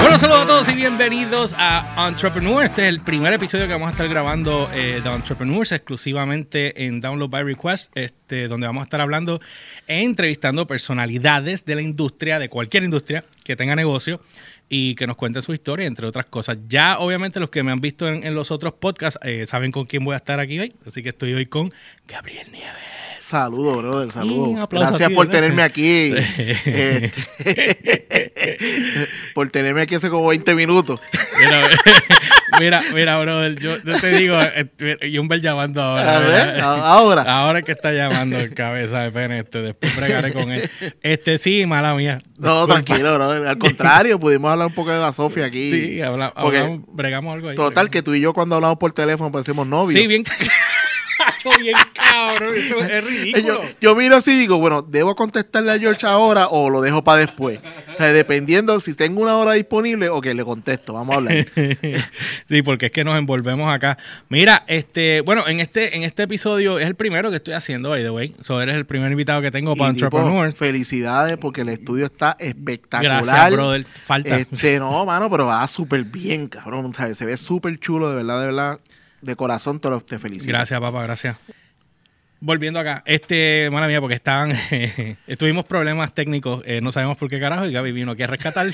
[0.00, 2.64] Bueno, saludos a todos y bienvenidos a Entrepreneur.
[2.64, 7.00] Este es el primer episodio que vamos a estar grabando eh, de Entrepreneurs exclusivamente en
[7.00, 9.40] Download by Request, este, donde vamos a estar hablando
[9.86, 14.20] e entrevistando personalidades de la industria, de cualquier industria que tenga negocio
[14.68, 16.58] y que nos cuenten su historia, entre otras cosas.
[16.68, 19.86] Ya, obviamente, los que me han visto en, en los otros podcasts eh, saben con
[19.86, 21.72] quién voy a estar aquí hoy, así que estoy hoy con
[22.06, 23.17] Gabriel Nieves.
[23.28, 24.48] Saludos, brother, saludos.
[24.48, 25.40] un aplauso Gracias aquí, por ¿verdad?
[25.40, 26.14] tenerme aquí.
[26.64, 27.12] Este,
[29.34, 30.98] por tenerme aquí hace como 20 minutos.
[31.38, 31.62] Mira,
[32.60, 34.66] mira, mira, brother, yo, yo te digo, eh,
[35.02, 36.16] y un bel llamando ahora.
[36.16, 37.22] A ver, ahora.
[37.22, 40.68] Ahora que está llamando el cabeza de pene, este, después bregaré con él.
[41.02, 42.20] Este, sí, mala mía.
[42.38, 42.82] No, Disculpa.
[42.82, 43.46] tranquilo, brother.
[43.46, 45.70] Al contrario, pudimos hablar un poco de la Sofía aquí.
[45.70, 47.56] Sí, habla- Porque, hablamos, bregamos algo ahí.
[47.56, 50.00] Total, que tú y yo cuando hablamos por teléfono parecemos novios.
[50.00, 50.24] Sí, bien.
[51.60, 53.62] bien cabrón, eso es ridículo.
[53.62, 57.02] Yo, yo miro así y digo, bueno, ¿debo contestarle a George ahora o lo dejo
[57.04, 57.60] para después?
[57.92, 60.92] O sea, dependiendo si tengo una hora disponible o que le contesto.
[60.94, 61.46] Vamos a hablar.
[62.48, 63.98] sí, porque es que nos envolvemos acá.
[64.28, 68.02] Mira, este, bueno, en este, en este episodio es el primero que estoy haciendo, by
[68.02, 68.34] the way.
[68.42, 70.52] So, eres el primer invitado que tengo para Y, tipo, Entrepreneur.
[70.52, 73.24] felicidades porque el estudio está espectacular.
[73.24, 73.86] Gracias, brother.
[74.04, 74.36] Falta.
[74.38, 76.92] Este, no, mano, pero va súper bien, cabrón.
[76.94, 77.18] ¿sabes?
[77.18, 78.80] Se ve súper chulo, de verdad, de verdad.
[79.20, 80.48] De corazón te, felicito.
[80.48, 81.36] Gracias, papá, gracias.
[82.40, 84.52] Volviendo acá, este, mala mía, porque estaban,
[85.26, 88.66] estuvimos problemas técnicos, eh, no sabemos por qué carajo, y Gaby vino aquí a rescatar.
[88.68, 88.72] o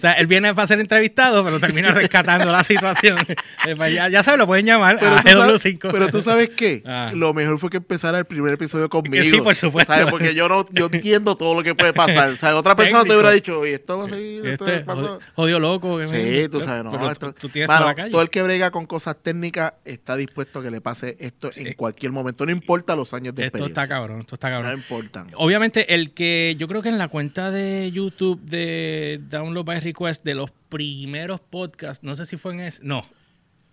[0.00, 3.18] sea, él viene para ser entrevistado, pero termina rescatando la situación.
[3.66, 5.88] Eh, pues ya, ya sabes, lo pueden llamar Pero a tú, sabes, GW5.
[5.90, 7.10] pero tú sabes qué, Ah.
[7.14, 9.24] lo mejor fue que empezara el primer episodio conmigo.
[9.24, 9.92] Sí, por supuesto.
[9.92, 10.08] ¿sabes?
[10.10, 12.36] Porque yo no yo entiendo todo lo que puede pasar.
[12.36, 14.46] Sea, otra persona te hubiera dicho, oye, esto va a seguir.
[14.46, 15.08] esto Este, es cuando-".
[15.08, 15.98] jodido, jodido loco.
[15.98, 16.92] que Sí, me- tú sabes, no.
[16.92, 18.10] pero esto- tú, tienes Mano, la calle.
[18.12, 21.72] todo el que brega con cosas técnicas está dispuesto a que le pase esto en
[21.74, 22.46] cualquier momento.
[22.46, 23.82] No importa los años de Esto experiencia.
[23.84, 24.78] está cabrón, esto está No cabrón.
[24.80, 25.28] importan.
[25.36, 30.24] Obviamente, el que yo creo que en la cuenta de YouTube de Download by Request
[30.24, 33.04] de los primeros podcasts, no sé si fue en ese, no.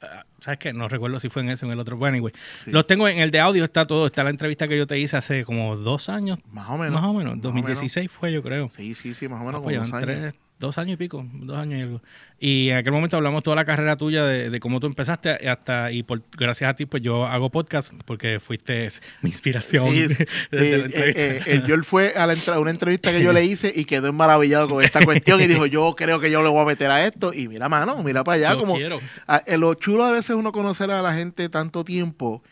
[0.01, 0.71] Ah, ¿Sabes qué?
[0.71, 1.97] No recuerdo si fue en ese o en el otro.
[1.97, 2.33] Bueno, anyway.
[2.67, 4.05] Los tengo en el de audio, está todo.
[4.05, 6.39] Está la entrevista que yo te hice hace como dos años.
[6.53, 6.93] Más o menos.
[7.01, 7.35] Más o menos.
[7.35, 8.69] Más o 2016 fue, yo creo.
[8.77, 10.05] Sí, sí, sí, más o menos Ah, como pues dos años.
[10.05, 12.01] tres, dos años y pico, dos años y algo.
[12.37, 15.91] Y en aquel momento hablamos toda la carrera tuya de, de cómo tú empezaste hasta
[15.91, 19.89] y por gracias a ti pues yo hago podcast porque fuiste mi inspiración.
[19.89, 23.43] Sí, sí, eh, eh, el George fue a, la a una entrevista que yo le
[23.45, 26.61] hice y quedó maravillado con esta cuestión y dijo, yo creo que yo le voy
[26.61, 28.53] a meter a esto y mira, mano, mira para allá.
[28.53, 28.75] Yo como
[29.27, 32.43] a- eh, Lo chulo a veces uno conocer a la gente tanto tiempo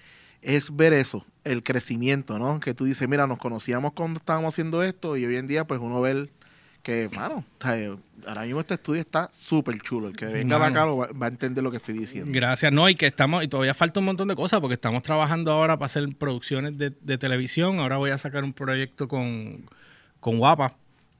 [0.42, 2.60] es ver eso, el crecimiento, ¿no?
[2.62, 5.82] Que tú dices, mira, nos conocíamos cuando estábamos haciendo esto y hoy en día pues
[5.82, 6.30] uno ve el-
[6.88, 7.44] que, mano,
[8.26, 10.08] ahora mismo este estudio está súper chulo.
[10.08, 12.32] El que venga para acá lo va, va a entender lo que estoy diciendo.
[12.34, 15.52] Gracias, no, y que estamos, y todavía falta un montón de cosas porque estamos trabajando
[15.52, 17.80] ahora para hacer producciones de, de televisión.
[17.80, 19.70] Ahora voy a sacar un proyecto con,
[20.22, 20.78] con Guapa,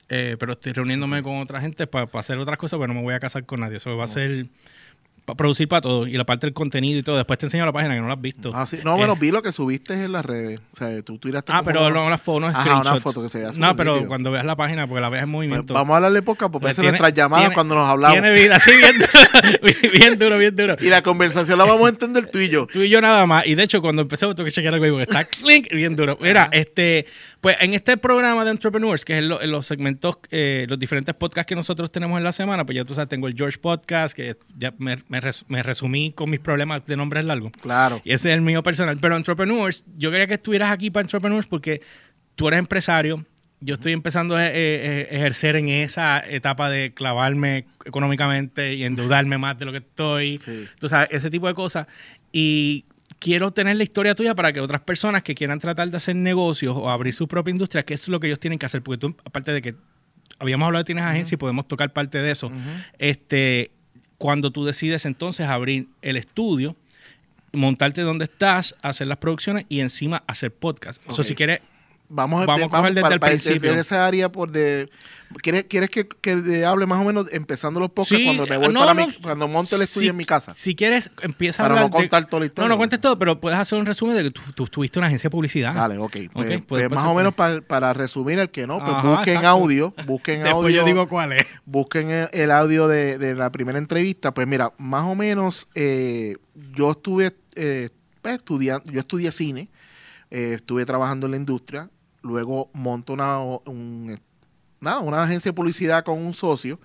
[0.08, 3.16] eh, pero estoy reuniéndome con otra gente para hacer otras cosas, pero no me voy
[3.16, 3.76] a casar con nadie.
[3.76, 4.46] Eso va a ser
[5.28, 7.18] para producir para todo y la parte del contenido y todo.
[7.18, 8.50] Después te enseño la página que no la has visto.
[8.56, 8.80] Ah, sí.
[8.86, 10.62] No, Eh, bueno, vi lo que subiste en las redes.
[10.72, 13.40] O sea, tú tiraste Ah, pero no las fotos, no Ajá, una foto que se
[13.40, 15.74] vea No, pero cuando veas la página, porque la veas en Pues movimiento.
[15.74, 18.14] vamos a hablarle poco porque Pues parece tiene- nuestras llamadas tiene- cuando nos hablamos.
[18.22, 19.12] Tiene vida, sí, bien duro,
[19.92, 20.76] bien duro, bien duro.
[20.80, 22.66] Y la conversación la vamos a entender tú y yo.
[22.68, 23.46] Tú y yo nada más.
[23.46, 26.18] Y de hecho, cuando empecé, tengo que chequear algo ahí porque está clink, bien duro.
[26.22, 27.06] Mira, este,
[27.48, 31.16] pues en este programa de Entrepreneurs, que es lo- en los segmentos, eh, los diferentes
[31.16, 34.14] podcasts que nosotros tenemos en la semana, pues ya tú sabes, tengo el George Podcast,
[34.14, 37.54] que ya me, me res- me resumí con mis problemas de nombres largos.
[37.62, 38.02] Claro.
[38.04, 38.98] Y ese es el mío personal.
[39.00, 41.82] Pero Entrepreneurs, yo quería que estuvieras aquí para Entrepreneurs porque
[42.36, 43.26] tú eres empresario.
[43.62, 49.38] Yo estoy empezando a eh, eh, ejercer en esa etapa de clavarme económicamente y endeudarme
[49.38, 50.38] más de lo que estoy.
[50.40, 50.66] Sí.
[50.80, 51.88] Tú sabes, ese tipo de cosas.
[52.34, 52.84] Y
[53.20, 56.76] quiero tener la historia tuya para que otras personas que quieran tratar de hacer negocios
[56.76, 58.82] o abrir su propia industria, que es lo que ellos tienen que hacer.
[58.82, 59.76] Porque tú, aparte de que
[60.40, 62.52] habíamos hablado de tienes agencia y podemos tocar parte de eso,
[63.00, 63.72] este,
[64.18, 66.76] cuando tú decides entonces abrir el estudio,
[67.54, 71.02] montarte donde estás, hacer las producciones y encima hacer podcast.
[71.10, 71.28] Eso Ok.
[71.28, 71.62] si quieres,
[72.10, 73.70] Vamos, Vamos a coger desde el para- principio.
[73.70, 74.90] desde esa área por de
[75.42, 78.56] ¿Quieres, quieres que, que le hable más o menos empezando los podcasts Sí, cuando me
[78.56, 79.08] voy no, para no.
[79.08, 80.54] mi, cuando monto el estudio si, en mi casa?
[80.54, 82.70] si quieres, empieza a Para hablar no contar toda la historia.
[82.70, 85.08] No, no cuentes todo, pero puedes hacer un resumen de que tú, tú tuviste una
[85.08, 85.74] agencia de publicidad.
[85.74, 86.12] Dale, ok.
[86.12, 89.10] Pues, Ok, pues pues, más o menos para, para resumir el que no, pues Ajá,
[89.10, 89.50] busquen exacto.
[89.50, 90.76] audio, busquen Después audio.
[90.78, 91.46] yo digo cuál es.
[91.66, 94.34] busquen el, el audio de, de la primera entrevista.
[94.34, 96.38] Pues mira, más o menos eh,
[96.74, 97.90] yo estuve eh,
[98.22, 99.68] pues, estudiando, yo estudié cine,
[100.32, 101.90] eh, estuve trabajando en la industria,
[102.22, 103.40] luego monto una,
[105.00, 106.80] una agencia de publicidad con un socio.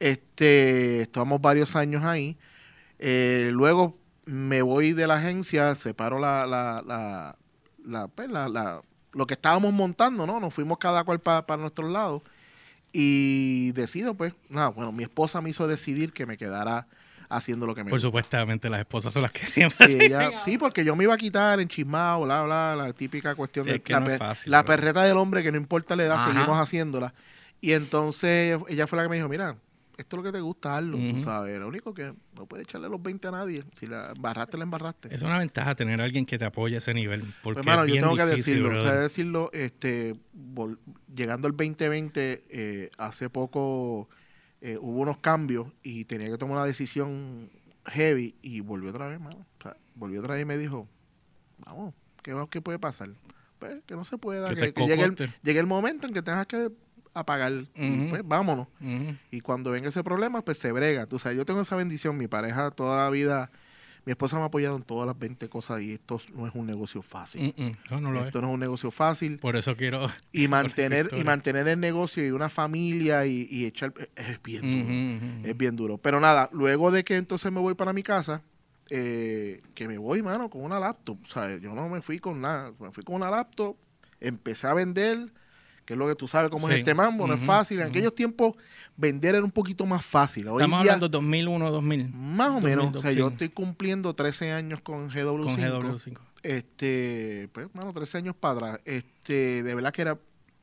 [0.00, 2.36] Este, estamos varios años ahí.
[2.98, 7.36] Eh, luego me voy de la agencia, separo la, la,
[7.84, 8.82] la, pues, la-
[9.12, 10.40] lo que estábamos montando, ¿no?
[10.40, 12.22] Nos fuimos cada cual para nuestros lados.
[12.92, 16.86] Y decido, pues, nada, bueno, mi esposa me hizo decidir que me quedara
[17.36, 20.58] haciendo lo que me Por supuestamente las esposas son las que siempre Sí, ella- sí,
[20.58, 23.82] porque yo me iba a quitar enchismado, bla, bla, la típica cuestión Sí, de es
[23.82, 24.66] que la, no es pe- fácil, la bro.
[24.66, 26.32] perreta del hombre que no importa la edad, Ajá.
[26.32, 27.14] seguimos haciéndola.
[27.60, 29.56] Y entonces ella fue la que me dijo, mira,
[29.96, 31.18] esto es lo que te gusta, hazlo, Ujú.
[31.20, 31.58] sabes.
[31.58, 33.62] Lo único que no puedes echarle los 20 a nadie.
[33.78, 35.14] Si la embarraste, la embarraste.
[35.14, 37.22] Es una ventaja tener a alguien que te apoye a ese nivel.
[37.44, 40.14] Porque Pues, mano, es yo tengo que difícil, decirlo, o sea, decirlo, este,
[41.14, 44.08] llegando al 2020, eh, hace poco
[44.64, 47.50] eh, hubo unos cambios y tenía que tomar una decisión
[47.84, 49.36] heavy y volvió otra vez, mano.
[49.58, 50.88] O sea, volvió otra vez y me dijo,
[51.58, 53.10] vamos, ¿qué, qué puede pasar?
[53.58, 56.14] Pues que no se pueda, Que que, te que llegue, el, llegue el momento en
[56.14, 56.70] que tengas que
[57.12, 58.08] apagar y Ujú.
[58.08, 58.68] pues vámonos.
[59.30, 61.04] Y cuando venga ese problema, pues se brega.
[61.04, 63.50] Tú sabes, yo tengo esa bendición, mi pareja toda la vida,
[64.04, 66.66] mi esposa me ha apoyado en todas las 20 cosas y esto no es un
[66.66, 67.54] negocio fácil.
[67.56, 67.76] Mm, mm.
[67.90, 68.26] No, no lo es.
[68.26, 69.38] Esto no es un negocio fácil.
[69.38, 70.08] Por eso quiero...
[70.32, 75.48] Y mantener, y mantener el negocio y una familia y, y echar es bien duro.
[75.48, 75.98] Es bien duro.
[75.98, 78.42] Pero nada, luego de que entonces me voy para mi casa,
[78.90, 81.18] eh, que me voy, mano, con una laptop.
[81.22, 82.72] O sea, yo no me fui con nada.
[82.78, 83.76] Me fui con una laptop,
[84.20, 85.32] empecé a vender,
[85.84, 86.72] que es lo que tú sabes cómo Sí.
[86.74, 87.80] es este mambo, no es fácil.
[87.80, 88.54] En aquellos tiempos,
[88.96, 90.48] vender era un poquito más fácil.
[90.48, 92.08] Hoy Estamos día, hablando 2001, 2000.
[92.14, 92.84] más o menos.
[92.92, 95.44] 2000, O sea, yo estoy cumpliendo 13 años con GW5.
[95.44, 95.56] Con
[95.98, 96.18] GW5.
[96.42, 98.78] Este, pues, bueno, 13 años para atrás.
[98.84, 100.18] Este, de verdad que era,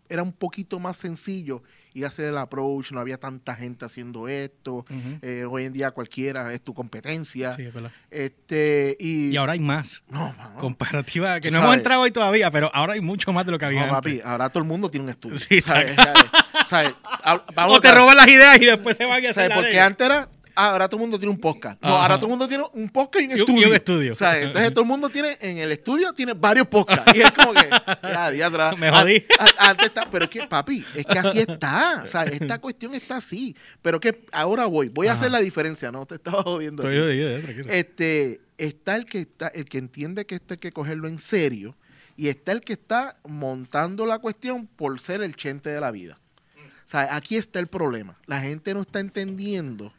[0.09, 1.62] era un poquito más sencillo
[1.94, 4.86] ir a hacer el approach, no había tanta gente haciendo esto.
[5.22, 7.54] Eh, hoy en día cualquiera es tu competencia.
[7.54, 7.92] Sí, es verdad.
[8.10, 10.04] Este, y, Y ahora hay más.
[10.10, 11.78] no, mano, Comparativa, que no hemos sabes.
[11.80, 14.20] entrado hoy todavía, pero ahora hay mucho más de lo que había no, antes.
[14.20, 15.40] papi, ahora todo el mundo tiene un estudio.
[15.40, 15.96] Sí, ¿sabes?
[15.96, 16.24] ¿sabes?
[16.68, 16.94] ¿Sabes?
[17.24, 19.52] Ha- Pablo, O te roban las ideas y después se van a hacer ¿sabes?
[19.56, 21.81] Porque antes era, ah, ahora todo el mundo tiene un podcast.
[21.81, 22.01] No, Ajá.
[22.03, 23.62] ahora todo el mundo tiene un podcast y un estudio.
[23.62, 24.15] y un estudio.
[24.15, 24.45] ¿sabes?
[24.48, 27.12] Entonces todo el mundo tiene, en el estudio tiene varios podcasts.
[27.15, 27.69] Y es como que,
[28.03, 28.77] ya, ya atrás.
[28.77, 29.25] Me jodí.
[29.39, 32.03] A- a- antes está, pero es que, papi, es que así está.
[32.06, 33.56] O sea, esta cuestión está así.
[33.81, 36.06] Pero que ahora voy, voy a hacer la diferencia, ¿no?
[36.06, 36.83] Te estaba jodiendo.
[36.83, 37.69] Estoy jodido, tranquilo.
[37.69, 41.75] Este, está el que está, el que entiende que esto hay que cogerlo en serio,
[42.18, 46.19] y está el que está montando la cuestión por ser el chente de la vida.
[46.57, 48.18] O sea, aquí está el problema.
[48.25, 49.94] La gente no está entendiendo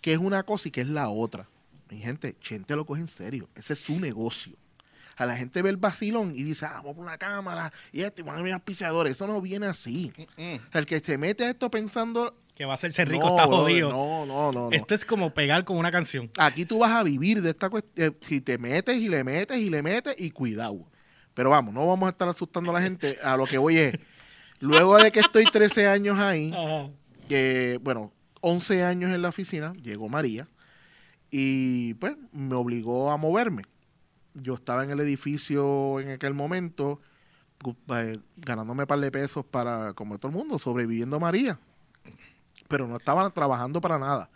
[0.00, 1.48] que es una cosa y que es la otra.
[1.90, 3.48] Mi gente, Chente lo coge en serio.
[3.54, 4.56] Ese es su negocio.
[5.16, 8.22] A la gente ve el vacilón y dice, ah, vamos por una cámara y este,
[8.22, 9.12] van a venir auspiciadores.
[9.12, 10.12] Eso no viene así.
[10.36, 13.46] Mm, el que se mete a esto pensando, Que va a hacerse rico, no, está
[13.46, 13.90] jodido.
[13.90, 14.70] No, no, no.
[14.70, 14.76] no.
[14.76, 16.30] Esto es como pegar con una canción.
[16.38, 18.16] Aquí tú vas a vivir de esta cuestión.
[18.20, 20.86] Si te metes y le metes y le metes y cuidado.
[21.34, 23.18] Pero vamos, no vamos a estar asustando a la gente.
[23.22, 23.94] A lo que voy es,
[24.60, 26.52] luego de que estoy 13 años ahí,
[27.28, 30.46] que bueno, 11 años en la oficina, llegó María
[31.30, 33.62] y pues me obligó a moverme.
[34.34, 37.00] Yo estaba en el edificio en aquel momento
[37.96, 41.58] eh, ganándome un par de pesos para, como todo el mundo, sobreviviendo a María.
[42.68, 44.30] Pero no estaba trabajando para nada.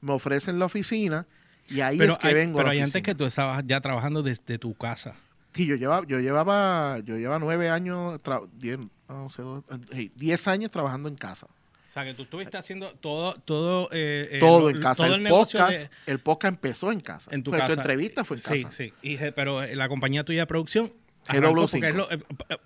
[0.00, 1.26] Me ofrecen la oficina
[1.68, 2.58] y ahí pero es que hay- vengo.
[2.58, 5.14] a pero la hay antes que tú estabas ya trabajando desde tu casa.
[5.52, 10.10] Sí, yo llevaba, yo llevaba, yo llevaba nueve años, tra- diez, no sé, dos- eh,
[10.14, 11.48] diez años trabajando en casa.
[11.90, 15.04] O sea, que tú estuviste haciendo todo, todo, eh, eh, todo en casa.
[15.04, 17.28] Todo el, el, podcast, de- el podcast empezó en casa.
[17.34, 17.74] en tu Pues, casa.
[17.74, 18.76] entrevista fue en sí, casa.
[18.76, 20.92] Sí, y, je- pero eh, la compañía tuya de producción
[21.26, 21.70] arrancó GW5.
[21.72, 22.08] porque es lo,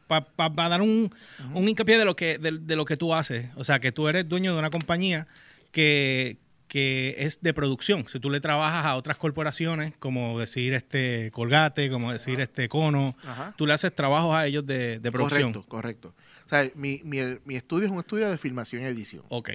[0.06, 1.10] para dar un,
[1.54, 3.46] un hincapié de lo que de, de lo que tú haces.
[3.56, 5.26] O sea, que tú eres dueño de una compañía
[5.72, 6.36] que,
[6.68, 8.06] que es de producción.
[8.08, 13.16] Si tú le trabajas a otras corporaciones, como decir este Colgate, como decir este Cono,
[13.26, 13.54] Ajá.
[13.56, 15.52] tú le haces trabajos a ellos de, de producción.
[15.52, 16.14] Correcto, correcto.
[16.44, 19.24] O sea, mi, mi, mi estudio es un estudio de filmación y edición.
[19.28, 19.50] Ok.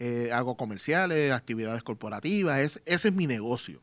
[0.00, 3.80] Eh, hago comerciales, actividades corporativas, es- ese es mi negocio.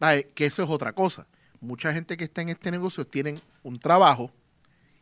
[0.00, 1.26] Vale, Que eso es otra cosa.
[1.60, 4.30] Mucha gente que está en este negocio tienen un trabajo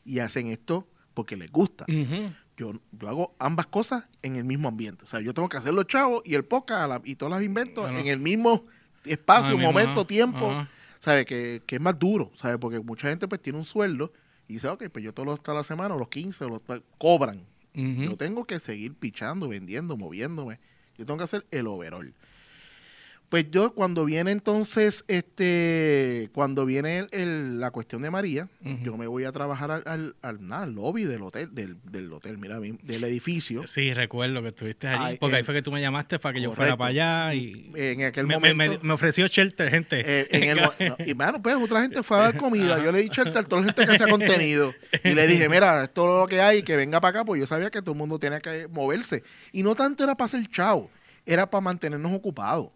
[0.05, 1.85] y hacen esto porque les gusta.
[1.89, 2.33] Ujú.
[2.57, 5.05] Yo, yo hago ambas cosas en el mismo ambiente.
[5.05, 7.85] O sea, yo tengo que hacer los chavos y el podcast y todos los inventos
[7.85, 7.99] Bueno.
[7.99, 8.67] en el mismo
[9.05, 10.51] espacio, Ah, mismo, momento, ajá, tiempo.
[10.51, 10.69] ajá.
[11.01, 11.25] ¿Sabe?
[11.25, 12.59] Que, que es más duro, ¿sabe?
[12.59, 14.13] Porque mucha gente pues tiene un sueldo
[14.53, 16.63] y dice, ok, pues yo todos los hasta la semana, o los 15, o los,
[16.99, 17.41] cobran.
[17.73, 20.61] Yo tengo que seguir pichando, vendiendo, moviéndome.
[20.99, 22.13] Yo tengo que hacer el overall.
[23.33, 28.49] Pues yo cuando viene entonces, este, cuando viene el- el- la cuestión de María,
[28.83, 32.13] yo me voy a trabajar al, al, al- nada, al lobby del hotel, del, del
[32.13, 33.67] hotel, mira, del edificio.
[33.67, 35.03] Sí, recuerdo que estuviste allí.
[35.03, 37.35] Ay, porque eh, ahí fue que tú me llamaste para que yo fuera para allá.
[37.35, 38.79] Y En aquel me, me- momento.
[38.83, 40.03] me- me ofreció shelter, gente.
[40.05, 42.85] eh, en el mo- no, y mano, pues otra gente fue a dar comida.
[42.85, 44.75] Yo le he dicho a toda la gente que hacía contenido.
[45.05, 47.47] Y le dije, mira, esto es lo que hay, que venga para acá, pues yo
[47.47, 49.23] sabía que todo el mundo tenía que moverse.
[49.53, 50.91] Y no tanto era para hacer chao,
[51.25, 52.71] era para mantenernos ocupados.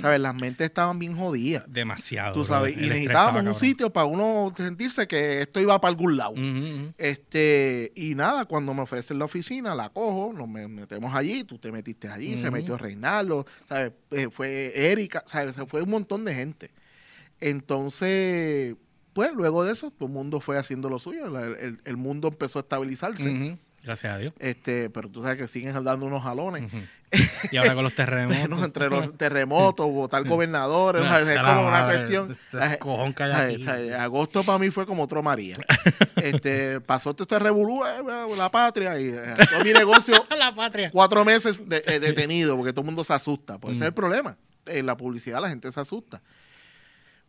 [0.00, 0.20] ¿Sabes?
[0.20, 1.64] Las mentes estaban bien jodidas.
[1.68, 2.32] Demasiado.
[2.34, 6.32] Tú sabes, y necesitábamos un sitio para uno sentirse que esto iba para algún lado.
[6.96, 11.58] Este, y nada, cuando me ofrecen la oficina, la cojo, nos me- metemos allí, tú
[11.58, 13.92] te metiste allí, se metió Reinaldo, ¿sabes?
[14.12, 15.54] Eh, fue Erika, ¿sabes?
[15.66, 16.70] Fue un montón de gente.
[17.50, 18.76] Entonces,
[19.12, 22.58] pues luego de eso, todo el mundo fue haciendo lo suyo, el, el mundo empezó
[22.58, 23.58] a estabilizarse.
[23.82, 24.34] Gracias a Dios.
[24.38, 26.70] Este, pero tú sabes que siguen dando unos jalones.
[27.50, 28.62] Y ahora con los terremotos.
[28.64, 32.30] Entre los terremotos, votar gobernadores, No, es sea como una madre, cuestión.
[32.52, 33.24] este cojón que.
[33.98, 35.56] Agosto para mí fue como otro María.
[36.22, 40.54] este, pasó todo este revolú, eh, eh, la patria, y eh, todo mi negocio la
[40.54, 40.92] patria.
[40.92, 43.58] cuatro meses de- eh, detenido porque todo el mundo se asusta.
[43.58, 43.96] Pues ese es el Mm.
[43.96, 44.36] problema.
[44.66, 46.22] En la publicidad la gente se asusta.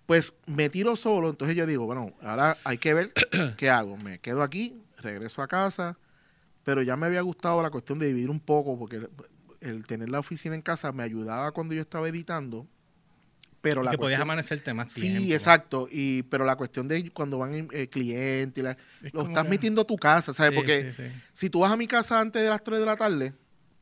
[0.06, 3.10] Pues me tiro solo, entonces yo digo, bueno, ahora hay que ver
[3.58, 3.98] qué hago.
[3.98, 5.98] Me quedo aquí, regreso a casa,
[6.64, 9.10] pero ya me había gustado la cuestión de dividir un poco porque el,
[9.62, 12.68] el tener la oficina en casa me ayudaba cuando yo estaba editando.
[13.62, 15.20] Pero la que podías amanecerte más tiempo.
[15.22, 15.88] Sí, exacto.
[15.92, 19.50] Y, pero la cuestión de cuando van eh, clientes, y la- Es lo estás que-
[19.52, 20.52] metiendo a tu casa, ¿sabes?
[20.54, 21.16] Sí, Porque sí, sí.
[21.32, 23.34] si tú vas a mi casa antes de las 3 de la tarde,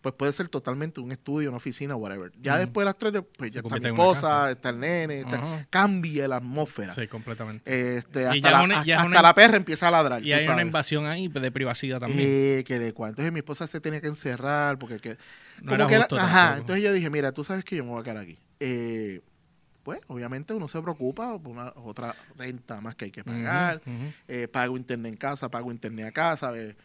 [0.01, 2.31] pues puede ser totalmente un estudio, una oficina, whatever.
[2.41, 5.67] Ya después de las 3, pues Se ya está mi esposa, está el nene, está-
[5.69, 6.93] cambia la atmósfera.
[6.93, 7.97] Sí, completamente.
[7.97, 10.23] Este, Y hasta ya la, una- ya hasta una- la perra empieza a ladrar.
[10.23, 12.21] Y hay una invasión ahí de privacidad también.
[12.21, 13.11] Eh, que le cuento.
[13.21, 15.17] Entonces mi esposa se tenía que encerrar porque que,
[15.61, 17.89] no era que era- justo ajá, entonces yo dije, mira, tú sabes que yo me
[17.91, 18.37] voy a quedar aquí.
[18.61, 19.21] Eh,
[19.83, 23.81] pues obviamente uno se preocupa por una otra renta más que hay que pagar.
[24.27, 26.51] eh, pago internet en casa, pago internet a casa.
[26.55, 26.75] eh,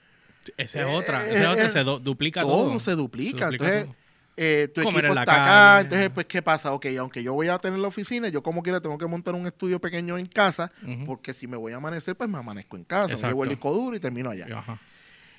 [0.56, 1.26] Esa es Eh, otra.
[1.26, 1.64] eh, Esa es otra.
[1.66, 2.80] eh, Se duplica todo, todo.
[2.80, 3.46] se duplica.
[3.46, 3.96] duplica entonces, todo.
[4.36, 5.80] eh, tu Comer equipo está acá.
[5.82, 6.72] Entonces, pues, ¿qué pasa?
[6.72, 9.46] Ok, aunque yo voy a tener la oficina, yo como quiera tengo que montar un
[9.46, 10.72] estudio pequeño en casa,
[11.06, 13.06] porque si me voy a amanecer, pues me amanezco en casa.
[13.08, 13.28] Me Exacto.
[13.28, 14.46] llevo el disco duro y termino allá.
[14.58, 14.80] Ajá.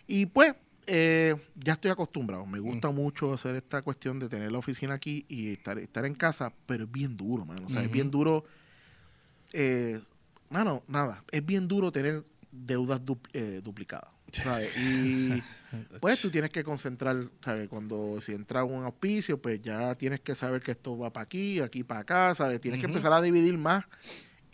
[0.07, 0.53] Y pues,
[0.88, 2.45] eh, ya estoy acostumbrado.
[2.45, 6.13] Me gusta mucho hacer esta cuestión de tener la oficina aquí y estar, estar en
[6.15, 7.63] casa, pero es bien duro, mano.
[7.65, 8.45] O sea, es bien duro.
[9.53, 10.00] Eh,
[10.50, 14.09] mano, nada, es bien duro tener deudas du- eh, duplicadas.
[14.44, 14.75] ¿Sabes?
[14.77, 15.42] Y
[16.01, 17.68] pues tú tienes que concentrar, ¿sabes?
[17.70, 21.60] Cuando si entra un auspicio, pues ya tienes que saber que esto va para aquí,
[21.60, 22.60] aquí para acá, ¿sabes?
[22.62, 23.86] Tienes que empezar a dividir más.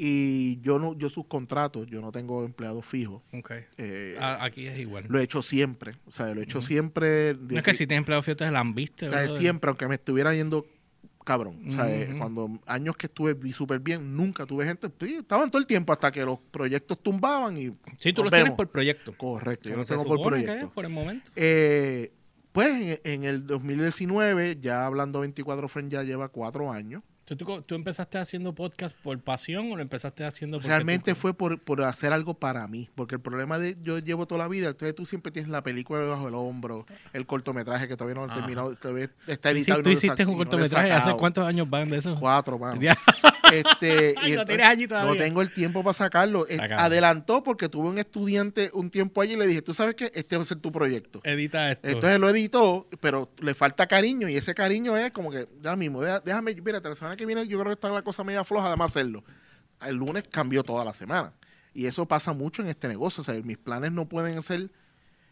[0.03, 3.21] Y yo no, yo sus contratos, yo no tengo empleados fijos.
[3.33, 3.51] Ok.
[3.77, 5.05] Eh, A- Aquí es igual.
[5.07, 5.91] lo he hecho siempre.
[6.07, 7.35] O sea, lo he hecho siempre.
[7.39, 9.05] no es que si tienes empleado fijo, te la han visto.
[9.07, 10.65] o sea, siempre, aunque me estuviera yendo
[11.23, 11.61] cabrón.
[11.67, 12.17] O sea, eh, Ujú.
[12.19, 14.89] cuando años que estuve súper bien, nunca tuve gente.
[14.99, 17.71] sí, estaban todo el tiempo hasta que los proyectos tumbaban y.
[17.99, 19.15] Sí, tú los tienes por proyecto.
[19.17, 20.69] Correcto, yo Como lo se tengo por proyecto.
[20.71, 21.31] por el momento.
[21.35, 22.11] Eh,
[22.51, 27.03] pues en, en el 2019, ya hablando 24 Friends, ya lleva cuatro años.
[27.31, 31.19] ¿Tú, tú, tú empezaste haciendo podcast por pasión o lo empezaste haciendo porque Realmente tú-
[31.19, 34.47] fue por, por hacer algo para mí, porque el problema de yo llevo toda la
[34.49, 38.27] vida, entonces tú siempre tienes la película debajo del hombro, el cortometraje que todavía no
[38.27, 39.79] lo he terminado, todavía está editado.
[39.79, 40.91] y tú lo hiciste un cortometraje.
[40.91, 42.17] ¿Hace cuántos años van de eso?
[42.19, 42.81] Cuatro, mano.
[43.51, 45.11] Este, Ay, y lo entonces tienes allí todavía.
[45.11, 46.45] no tengo el tiempo para sacarlo.
[46.77, 50.37] Adelantó porque tuve un estudiante un tiempo allí y le dije, tú sabes que este
[50.37, 51.21] va a ser tu proyecto.
[51.23, 51.87] Edita esto.
[51.87, 56.01] Entonces lo editó, pero le falta cariño y ese cariño es como que ya mismo,
[56.01, 58.91] déjame, mírate, la semana que viene yo creo que está la cosa media floja, además
[58.91, 59.23] hacerlo.
[59.85, 61.33] El lunes cambió toda la semana.
[61.73, 63.21] Y eso pasa mucho en este negocio.
[63.21, 64.69] O sea, mis planes no pueden ser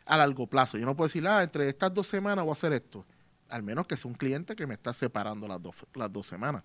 [0.06, 0.78] a largo plazo.
[0.78, 3.06] Yo no puedo decir, ah, entre estas dos semanas voy a hacer esto.
[3.50, 6.64] Al menos que sea un cliente que me está separando las dos, las dos semanas.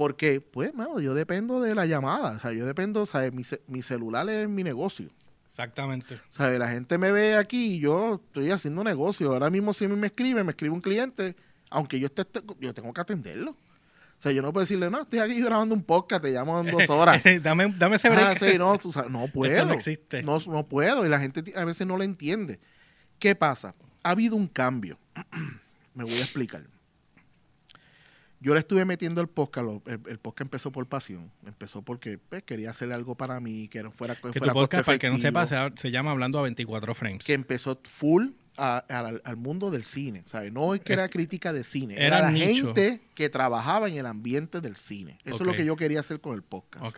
[0.00, 2.30] Porque, pues, mano, yo dependo de la llamada.
[2.38, 5.10] O sea, yo dependo, o sea, mi, ce- mi celular es mi negocio.
[5.50, 6.14] Exactamente.
[6.14, 9.30] O sea, la gente me ve aquí y yo estoy haciendo negocio.
[9.30, 11.36] Ahora mismo si a mí me escribe, me escribe un cliente,
[11.68, 12.24] aunque yo esté,
[12.60, 13.50] yo tengo que atenderlo.
[13.50, 13.56] O
[14.22, 16.88] sea, yo no puedo decirle, no, estoy aquí grabando un podcast, te llamo en dos
[16.88, 17.22] horas.
[17.42, 18.38] dame, dame ese Ah, break.
[18.38, 19.66] sí, no, tú sabes, no puedo.
[19.66, 20.22] no existe.
[20.22, 22.58] No, no puedo y la gente a veces no lo entiende.
[23.18, 23.74] ¿Qué pasa?
[24.02, 24.96] Ha habido un cambio.
[25.94, 26.62] me voy a explicar.
[28.42, 32.18] Yo le estuve metiendo el podcast, lo- el, el podcast empezó por pasión, empezó porque
[32.18, 34.94] pues, quería hacer algo para mí, que no fuera, que que fuera tu podcast, para
[34.94, 37.24] el que no sepa, se, se llama Hablando a 24 Frames.
[37.24, 40.52] que empezó full a- al, al mundo del cine, ¿sabes?
[40.52, 42.74] No es que era crítica de cine, era, era la nicho.
[42.74, 45.18] gente que trabajaba en el ambiente del cine.
[45.24, 46.96] Eso es lo que yo quería hacer con el podcast.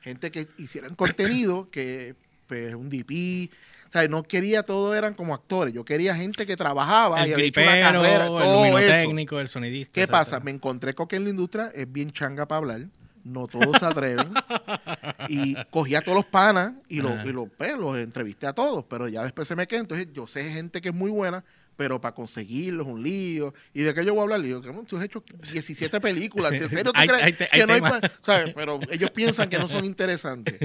[0.00, 2.14] Gente que hicieran contenido, que
[2.46, 3.50] pues un DP,
[3.90, 7.32] o sea, no quería todo eran como actores, yo quería gente que trabajaba y El
[7.32, 8.54] había hecho una gripero, carrera, el todo eso.
[8.54, 9.92] luminotécnico, el sonidista.
[9.92, 10.18] ¿Qué etcétera.
[10.18, 10.38] pasa?
[10.38, 12.86] Me encontré con que en la industria es bien changa para hablar.
[13.24, 14.32] No todos se atreven.
[15.28, 18.84] y cogí a todos los panas y, los, y los, pues, los entrevisté a todos.
[18.88, 19.80] Pero ya después se me quedó.
[19.80, 21.44] Entonces yo sé gente que es muy buena,
[21.80, 23.54] pero para conseguirlos un lío.
[23.72, 24.62] ¿Y de qué yo voy a hablar?
[24.62, 26.52] Cabrón, tú has hecho 17 películas.
[26.52, 28.52] ¿En serio tú Hay- crees hay que hay no ¿sabes?
[28.54, 30.58] Pero ellos piensan que no son interesantes.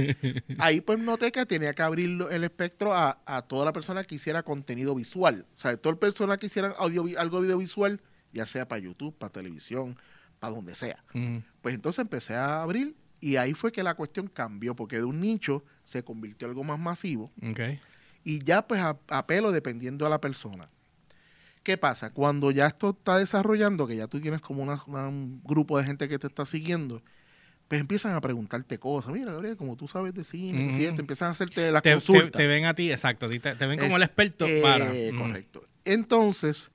[0.58, 4.16] Ahí pues noté que tenía que abrir el espectro a, a toda la persona que
[4.16, 5.46] hiciera contenido visual.
[5.56, 8.02] O sea, toda persona que hiciera audio, algo audiovisual,
[8.34, 9.98] ya sea para YouTube, para televisión,
[10.42, 11.02] para donde sea.
[11.62, 15.22] Pues entonces empecé a abrir y ahí fue que la cuestión cambió, porque de un
[15.22, 17.32] nicho se convirtió en algo más masivo
[18.26, 20.68] y ya pues a, a pelo dependiendo de la persona.
[21.66, 22.12] ¿Qué pasa?
[22.12, 25.84] Cuando ya esto está desarrollando, que ya tú tienes como una- una- un grupo de
[25.84, 27.02] gente que te está siguiendo,
[27.68, 29.12] pues empiezan a preguntarte cosas.
[29.12, 32.34] Mira, Gabriel, como tú sabes de cine, te empiezan a hacerte las Te, te- consultas.
[32.34, 33.28] te ven a ti, exacto.
[33.28, 34.92] Te, te ven como Es- el experto Eh, para.
[35.18, 35.66] Correcto.
[35.86, 36.70] Entonces,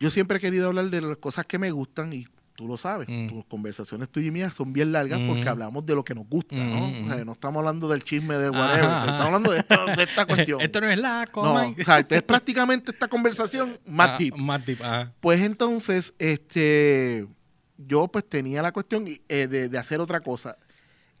[0.00, 2.26] yo siempre he querido hablar de las cosas que me gustan y
[2.58, 3.06] tú lo sabes.
[3.08, 3.28] Mm.
[3.28, 5.28] Tus conversaciones tuyas y mías son bien largas Mm.
[5.28, 6.88] porque hablamos de lo que nos gusta, ¿no?
[6.88, 7.26] Mm, O sea, mm.
[7.26, 10.60] no estamos hablando del chisme de whatever, estamos hablando de esta, de esta cuestión.
[10.60, 11.68] Esto no es la no, coma.
[11.68, 14.36] o sea, es prácticamente esta conversación más Ah, deep.
[14.36, 15.12] Más deep, ajá.
[15.20, 17.28] Pues entonces, este,
[17.76, 20.56] yo pues tenía la cuestión eh, de, de hacer otra cosa.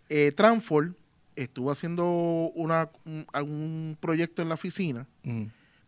[0.08, 0.94] Eh, Transform
[1.36, 5.06] estuvo haciendo una, un, algún proyecto en la oficina.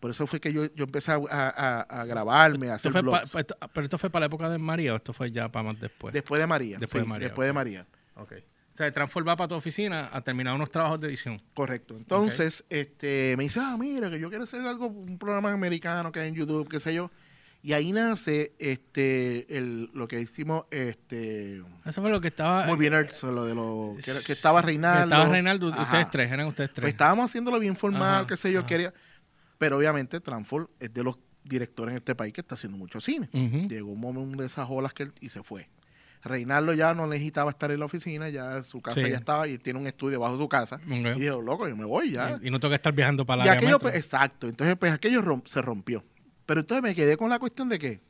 [0.00, 3.10] Por eso fue que yo, yo empecé a, a- a grabarme, a hacer fue pa-
[3.18, 3.30] blogs.
[3.30, 5.62] pa- esto- pero esto fue para la época de María o esto fue ya para
[5.64, 6.12] más después.
[6.14, 6.78] después de María.
[6.78, 7.54] Después de María, Después de ok.
[7.54, 7.86] María.
[8.16, 8.32] Ok.
[8.72, 11.42] O sea, Transform va para tu oficina a terminar unos trabajos de edición.
[11.52, 11.94] Correcto.
[11.96, 16.20] Entonces, este, me dice, ah, mira, que yo quiero hacer algo, un programa americano que
[16.20, 17.10] hay en YouTube, qué sé yo.
[17.62, 22.64] Y ahí nace este el, lo que hicimos, este Eso fue lo que estaba.
[22.64, 25.04] muy bien lo de lo que, estaba que Reinaldo.
[25.14, 26.88] Estaba Reinaldo, ustedes tres, eran ustedes Pues tres.
[26.92, 28.66] estábamos haciéndolo bien formal, Ajá, qué sé yo, ajá.
[28.66, 28.94] quería.
[29.60, 33.28] Pero obviamente Transform es de los directores en este país que está haciendo mucho cine.
[33.68, 35.68] Llegó un momento de esas olas que él, y se fue.
[36.22, 39.10] Reinaldo ya no necesitaba estar en la oficina, ya su casa Sí.
[39.10, 40.80] ya estaba y tiene un estudio bajo su casa.
[40.86, 42.38] Y dijo, loco, yo me voy ya.
[42.42, 44.48] Y, y no tengo que estar viajando para la aquello, pues, exacto.
[44.48, 46.02] Entonces, pues aquello se rompió.
[46.46, 48.00] Pero entonces me quedé con la cuestión de que,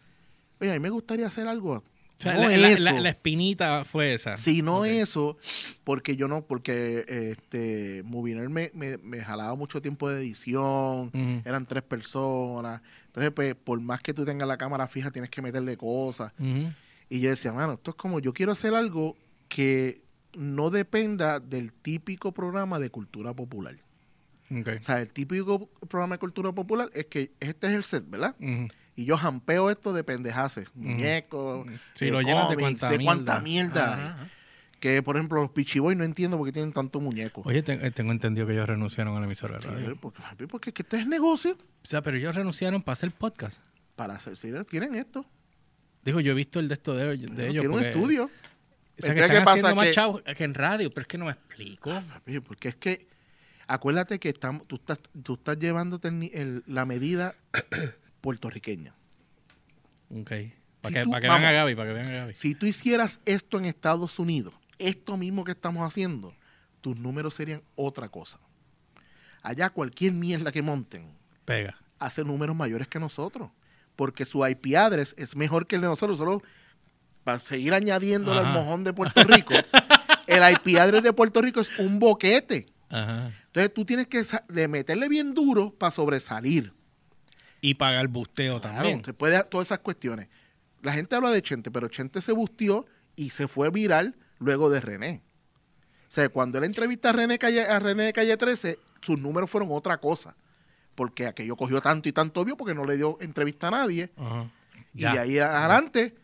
[0.60, 1.82] oye, a mí me gustaría hacer algo.
[2.20, 2.82] O sea, no la, eso.
[2.84, 4.36] la- la espinita fue esa.
[4.36, 5.38] Si no eso,
[5.84, 11.10] porque yo no, porque este Moviner me, me, me jalaba mucho tiempo de edición,
[11.44, 12.82] eran tres personas.
[13.06, 16.32] Entonces, pues, por más que tú tengas la cámara fija, tienes que meterle cosas.
[17.08, 19.16] Y yo decía, mano, esto es como, yo quiero hacer algo
[19.48, 20.02] que
[20.36, 23.76] no dependa del típico programa de cultura popular.
[24.80, 28.34] O sea, el típico programa de cultura popular es que este es el set, ¿verdad?
[28.40, 28.68] Ujú.
[29.00, 32.24] Y yo jampeo esto de pendejaces, muñecos, Sí, de lo de
[32.56, 33.94] cómics, de cuánta mierda.
[33.94, 34.08] Ajá, hay.
[34.08, 34.28] ajá.
[34.78, 37.40] Que, por ejemplo, los Pichiboy no entiendo por qué tienen tanto muñeco.
[37.46, 39.96] Oye, te- eh, tengo entendido que ellos renunciaron a la emisora de Sí, radio.
[40.00, 43.10] porque, papi, porque es que este es negocio O sea, pero ellos renunciaron para hacer
[43.12, 43.58] podcast.
[43.96, 45.24] para hacer, sí, tienen esto.
[46.04, 47.30] Digo, yo he visto el de esto de, de ellos.
[47.36, 48.24] tienen un porque- estudio.
[48.24, 49.50] O sea, que están ¿qué pasa?
[49.52, 51.90] haciendo más Que- chavos que en radio, pero es que no me explico.
[51.90, 53.08] Papi, porque es que
[53.66, 57.34] acuérdate que estamos, tú estás, tú estás llevándote el ni- el- la medida
[58.20, 58.94] puertorriqueña.
[60.10, 60.30] Ok.
[60.80, 61.52] Para Si que, tú- para que vean a.
[61.52, 62.34] Gaby, para que vean a Gaby.
[62.34, 66.34] Si tú hicieras esto en Estados Unidos, esto mismo que estamos haciendo,
[66.80, 68.38] tus números serían otra cosa.
[69.42, 71.06] Allá cualquier mierda que monten
[71.44, 71.76] Pega.
[71.98, 73.50] hace números mayores que nosotros,
[73.96, 76.16] porque su IP address es mejor que el de nosotros.
[76.18, 76.42] Solo
[77.24, 79.52] para seguir añadiendo al mojón de Puerto Rico,
[80.26, 82.66] el IP address de Puerto Rico es un boquete.
[82.88, 83.32] Ajá.
[83.46, 84.22] Entonces tú tienes que
[84.68, 86.72] meterle bien duro para sobresalir.
[87.60, 89.04] Y pagar busteo Claro, también.
[89.04, 90.28] se puede todas esas cuestiones.
[90.82, 94.80] La gente habla de Chente, pero Chente se bustió y se fue viral luego de
[94.80, 95.22] René.
[96.08, 99.50] O sea, cuando él entrevista a René, Calle, a René de Calle 13, sus números
[99.50, 100.34] fueron otra cosa.
[100.94, 104.10] Porque aquello cogió tanto y tanto obvio porque no le dio entrevista a nadie.
[104.94, 105.12] Y Ya.
[105.12, 106.14] de ahí adelante,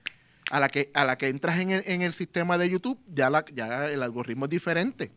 [0.50, 3.30] a la que, a la que entras en el, en el sistema de YouTube, ya,
[3.30, 5.12] la, ya el algoritmo es diferente.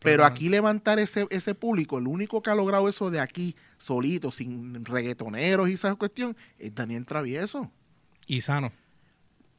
[0.00, 4.30] Pero aquí levantar ese, ese público, el único que ha logrado eso de aquí, solito,
[4.32, 7.70] sin reggaetoneros y esa cuestión, es Daniel Travieso.
[8.26, 8.72] Y sano.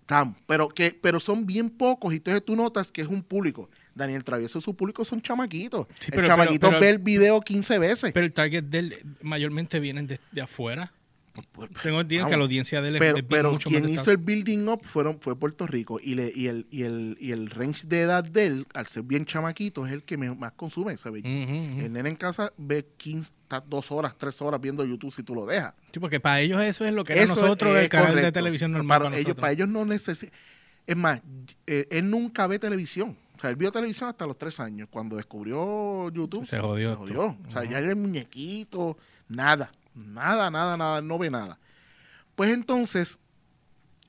[0.06, 3.70] Tam, pero, que, pero son bien pocos y entonces tú notas que es un público.
[3.94, 5.88] Daniel Travieso, su público son chamaquitos.
[6.00, 8.12] Sí, el pero- chamaquito pero- ve el video 15 veces.
[8.14, 10.94] Pero el target de él mayormente vienen de, de afuera.
[11.82, 14.18] Tengo entendido que la audiencia de él pero, es pero mucho quien más hizo el
[14.18, 17.88] building up fueron, fue Puerto Rico y, le, y, el, y, el, y el range
[17.88, 20.98] de edad de él, al ser bien chamaquito, es el que más consume.
[20.98, 21.24] ¿sabes?
[21.24, 21.32] Ujú.
[21.32, 25.36] El nene en casa ve 15, está dos horas, tres horas viendo YouTube si tú
[25.36, 25.74] lo dejas.
[25.92, 28.32] Sí, porque para ellos eso es lo que era Eso nosotros es el canal de
[28.32, 30.38] televisión normal Para, para, ellos, para ellos no necesitan.
[30.86, 31.22] Es más,
[31.66, 33.18] eh, él nunca ve televisión.
[33.38, 34.88] O sea, él vio televisión hasta los tres años.
[34.90, 37.38] Cuando descubrió YouTube, Se jodió se jodió.
[37.48, 38.98] O sea, ya el muñequito,
[39.28, 41.60] nada, nada, nada, nada, no ve nada.
[42.36, 43.18] Pues entonces,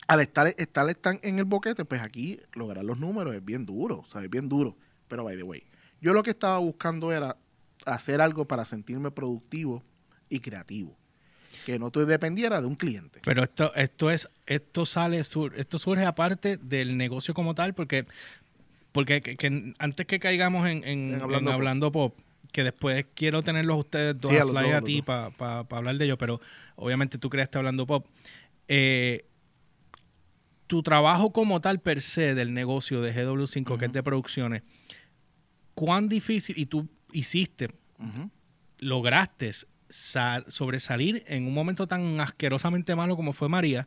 [0.07, 4.01] al estar, estar están en el boquete, pues aquí lograr los números es bien duro,
[4.01, 4.77] o sea, es bien duro.
[5.09, 5.65] Pero, by the way,
[6.01, 7.37] yo lo que estaba buscando era
[7.87, 9.83] hacer algo para sentirme productivo
[10.29, 10.97] y creativo.
[11.65, 13.21] Que no te dependiera de un cliente.
[13.25, 18.07] Pero esto, esto es, esto sale, sur- esto surge aparte del negocio como tal, porque,
[18.93, 22.15] porque que- que antes que caigamos en, en- En en Hablando hablando, Pop.
[22.17, 22.25] pop,
[22.59, 24.37] que después quiero tenerlos a ustedes dos Sí,
[24.75, 26.41] a ti para hablar de ellos, pero
[26.75, 28.05] obviamente tú creaste hablando pop.
[28.67, 29.25] Eh,
[30.67, 34.63] tu trabajo como tal per se del negocio de GW5, que es de producciones,
[35.75, 37.69] ¿cuán difícil, y tú hiciste,
[38.81, 39.53] lograste
[39.89, 43.87] sal- sobresalir en un momento tan asquerosamente malo como fue María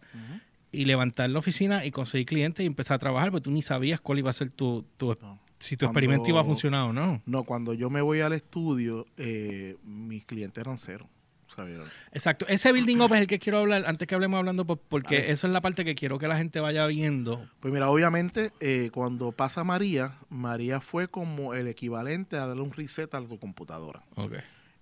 [0.71, 3.99] y levantar la oficina y conseguir clientes y empezar a trabajar, porque tú ni sabías
[3.99, 5.39] cuál iba a ser tu, tu- No.
[5.61, 7.21] Si tu Cuando- experimento iba a funcionar o no.
[7.25, 11.07] No, cuando yo me voy al estudio, eh, mis clientes eran cero.
[11.53, 11.81] ¿sabes?
[12.13, 12.45] Exacto.
[12.47, 15.31] Ese building up es el que quiero hablar, antes que hablemos hablando, por- porque Dale.
[15.31, 17.45] eso es la parte que quiero que la gente vaya viendo.
[17.59, 22.71] Pues mira, obviamente, eh, cuando pasa María, María fue como el equivalente a darle un
[22.71, 24.01] reset a tu computadora.
[24.15, 24.35] Ok.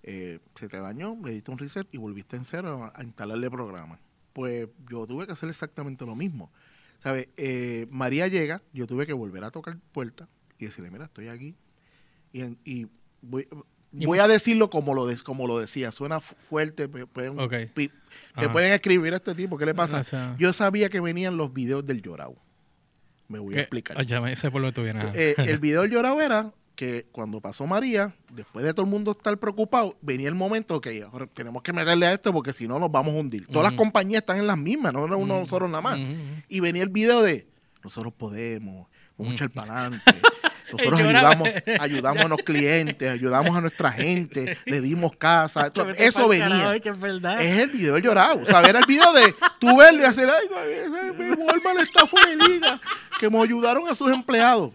[0.04, 3.98] Eh, se te dañó, le diste un reset y volviste en cero a, instalarle programa.
[4.32, 6.52] Pues yo tuve que hacer exactamente lo mismo.
[6.98, 7.28] ¿Sabes?
[7.90, 10.28] María llega, yo tuve que volver a tocar puerta
[10.64, 11.54] y decirle, mira, estoy aquí.
[12.32, 12.86] Y,
[13.22, 15.90] voy, a decirlo como lo, de- como lo decía.
[15.92, 17.36] Suena fu- fuerte, pueden,
[17.74, 17.92] pi- te
[18.34, 18.52] Ajá.
[18.52, 20.00] pueden escribir a este tipo, ¿qué le pasa?
[20.00, 22.36] O sea, Yo sabía que venían los videos del llorado.
[23.28, 24.04] Me voy a explicar.
[24.06, 25.06] Ya me sé por lo que tú vienes.
[25.14, 29.10] Eh, el video del llorado era que cuando pasó María, después de todo el mundo
[29.10, 32.90] estar preocupado, venía el momento que tenemos que meterle a esto porque si no nos
[32.90, 33.46] vamos a hundir.
[33.48, 35.98] Todas las compañías están en las mismas, no uno nosotros nada más.
[36.48, 37.46] Y venía el video de
[37.84, 40.12] nosotros podemos, vamos a echar para adelante.
[40.72, 41.48] Nosotros ayudamos,
[41.80, 45.66] ayudamos a los clientes, ayudamos a nuestra gente, le dimos casa.
[45.66, 46.74] Esto- eso venía.
[46.74, 47.40] es verdad.
[47.42, 48.40] Es el video del llorado.
[48.40, 52.28] O sea, era el video de tú verle y hacer, ay, no, Walmart está fuera
[52.30, 52.80] de liga.
[53.18, 54.72] Que me ayudaron a sus empleados.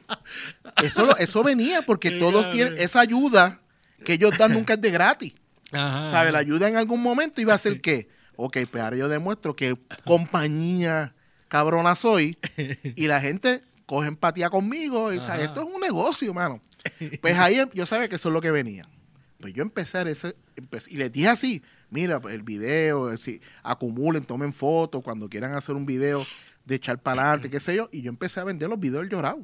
[0.83, 3.59] Eso, eso venía porque Qué todos tienen esa ayuda
[4.03, 5.33] que ellos dan nunca es de gratis.
[5.71, 6.11] Ajá.
[6.11, 6.31] ¿Sabes?
[6.33, 9.75] La ayuda en algún momento iba a ser que, ok, pues ahora yo demuestro que
[10.05, 11.13] compañía
[11.47, 12.37] cabrona soy
[12.95, 15.13] y la gente coge empatía conmigo.
[15.13, 16.61] y, o sea, esto es un negocio, mano.
[17.21, 18.87] Pues ahí yo sabía que eso es lo que venía.
[19.39, 20.35] Pues yo empecé ese,
[20.89, 25.75] y les dije así, mira, el video, eh, si acumulen, tomen fotos cuando quieran hacer
[25.75, 26.25] un video
[26.63, 29.09] de echar para adelante, qué sé yo, y yo empecé a vender los videos del
[29.11, 29.41] llorado.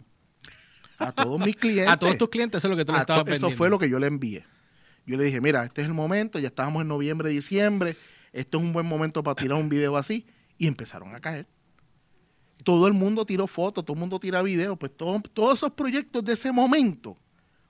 [0.98, 1.90] A todos mis clientes.
[1.90, 3.58] A todos tus clientes, eso es lo que tú le estabas to- eso vendiendo.
[3.58, 4.46] fue lo que yo le envié.
[5.06, 7.98] Yo le dije, mira, este es el momento, ya estábamos en noviembre, diciembre,
[8.34, 10.26] esto es un buen momento para tirar un video así.
[10.58, 11.48] Y empezaron a caer.
[12.64, 14.78] Todo el mundo tiró fotos, todo el mundo tira videos.
[14.78, 17.18] Pues todo- todos esos proyectos de ese momento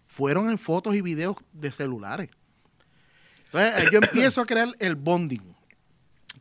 [0.08, 2.30] fueron en fotos y videos de celulares.
[3.46, 5.42] Entonces eh, yo empiezo a crear el bonding.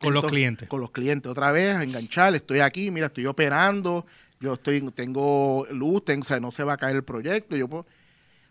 [0.01, 0.67] Con los clientes.
[0.67, 4.05] Con los clientes, otra vez, a enganchar, estoy aquí, mira, estoy operando,
[4.39, 7.67] yo estoy, tengo luz, tengo, o sea, no se va a caer el proyecto, yo
[7.67, 7.85] puedo-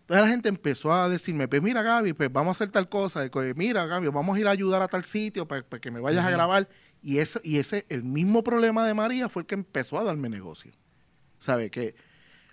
[0.02, 3.28] Entonces la gente empezó a decirme, pues mira Gaby, pues vamos a hacer tal cosa,
[3.56, 6.24] mira Gaby, vamos a ir a ayudar a tal sitio para, para que me vayas
[6.24, 6.68] a grabar.
[7.02, 10.28] Y ese, y ese, el mismo problema de María fue el que empezó a darme
[10.28, 10.72] negocio.
[11.38, 11.70] ¿Sabe?
[11.70, 11.94] Que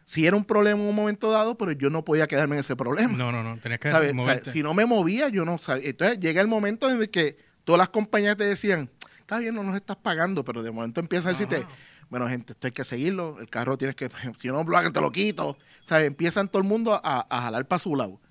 [0.06, 2.76] sí era un problema en un momento dado, pero yo no podía quedarme en ese
[2.76, 3.14] problema.
[3.14, 3.60] No, no, no.
[3.60, 4.52] Tenías que moverte.
[4.52, 5.90] si no me movía, yo no sabía.
[5.90, 9.64] Entonces llega el momento en el que todas las compañías te decían, está bien, no
[9.64, 11.70] nos estás pagando, pero de momento empiezan a decirte, Ajá.
[12.10, 15.12] bueno, gente, esto hay que seguirlo, el carro tienes que, si no lo te lo
[15.12, 15.58] quito.
[15.84, 16.08] ¿Sabes?
[16.08, 18.22] Empiezan todo el mundo a, a jalar para su lado.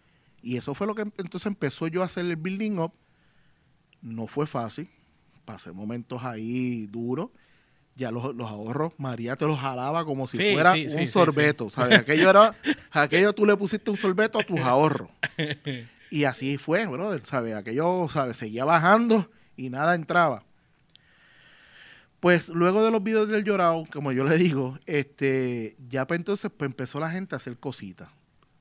[0.41, 2.93] Y eso fue lo que entonces empezó yo a hacer el building up.
[4.01, 4.89] No fue fácil,
[5.47, 7.31] pasé momentos ahí duros.
[7.95, 11.07] Ya los, los ahorros, María te los jalaba como si Sí, fuera sí, un sí,
[11.07, 12.01] sorbeto, ¿sabes?
[12.01, 12.55] Aquello era,
[12.91, 15.09] aquello tú le pusiste un sorbeto a tus ahorros.
[16.09, 17.55] Y así fue, brother, ¿sabes?
[17.55, 18.37] Aquello, ¿sabes?
[18.37, 20.45] Seguía bajando y nada entraba.
[22.21, 26.51] Pues luego de los videos del llorado, como yo le digo, este, ya pues entonces
[26.57, 28.09] pues empezó la gente a hacer cositas.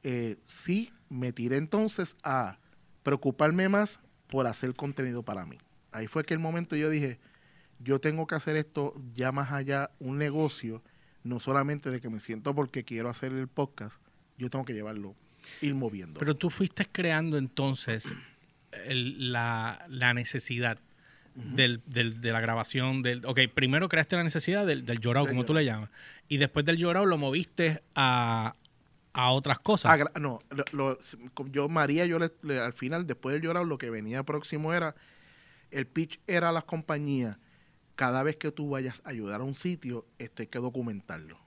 [0.03, 2.57] Eh, sí, me tiré entonces a
[3.03, 5.57] preocuparme más por hacer contenido para mí.
[5.95, 7.19] Ahí fue que el momento yo dije,
[7.79, 10.81] yo tengo que hacer esto ya más allá, un negocio,
[11.23, 13.95] no solamente de que me siento porque quiero hacer el podcast,
[14.37, 15.15] yo tengo que llevarlo,
[15.61, 16.19] ir moviendo.
[16.19, 18.13] Pero tú fuiste creando entonces
[18.85, 20.77] el- la, la necesidad
[21.35, 23.01] del, del- de la grabación.
[23.01, 25.89] Del, ok, primero creaste la necesidad del, del llorado, Del como tú le llamas.
[26.27, 28.55] Y después del llorado lo moviste a,
[29.13, 29.99] a otras cosas.
[30.13, 30.99] Ah, no, lo- lo-
[31.51, 34.95] yo, María, yo le, le- al final, después del llorado, lo que venía próximo era,
[35.75, 37.37] el pitch era a las compañías,
[37.95, 41.37] cada vez que tú vayas a ayudar a un sitio, esto hay que documentarlo.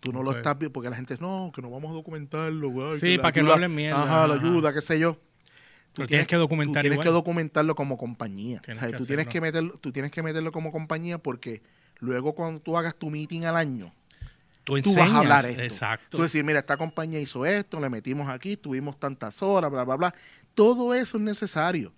[0.00, 2.98] Tú no lo estás viendo, porque la gente dice, no, que no vamos a documentarlo,
[2.98, 5.18] Sí, para que no hablen mierda, Ajá, la ayuda, qué sé yo.
[5.94, 7.08] Pero tienes que documentar tú tienes igual.
[7.08, 8.60] que documentarlo como compañía.
[8.60, 11.62] Tienes O sea, que tú, tienes que meterlo, tú tienes que meterlo como compañía porque
[11.98, 13.92] luego cuando tú hagas tu meeting al año,
[14.64, 15.08] tú tú enseñas.
[15.08, 15.62] vas a hablar esto.
[15.62, 16.16] Exacto.
[16.16, 19.96] Tú decir, mira, esta compañía hizo esto, le metimos aquí, tuvimos tantas horas, bla, bla,
[19.96, 20.14] bla.
[20.54, 21.92] Todo eso es necesario.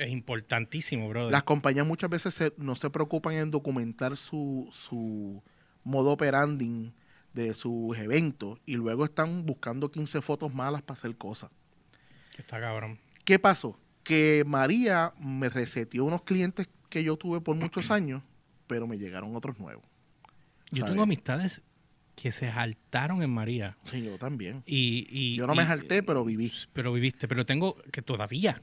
[0.00, 1.30] Es importantísimo, brother.
[1.32, 5.42] Las compañías muchas veces se- no se preocupan en documentar su, su
[5.84, 6.92] modo operandi
[7.34, 11.50] de sus eventos y luego están buscando 15 fotos malas para hacer cosas.
[12.38, 12.98] Está cabrón.
[13.24, 13.78] ¿Qué pasó?
[14.02, 18.22] Que María me reseteó unos clientes que yo tuve por muchos años,
[18.66, 19.84] pero me llegaron otros nuevos.
[20.72, 20.92] Yo ¿sabes?
[20.92, 21.62] tengo amistades
[22.16, 23.76] que se saltaron en María.
[23.84, 24.62] Sí, yo también.
[24.66, 26.52] Y, y- Yo no me jalté, pero viví.
[26.72, 27.26] Pero viviste.
[27.28, 28.60] Pero tengo que todavía,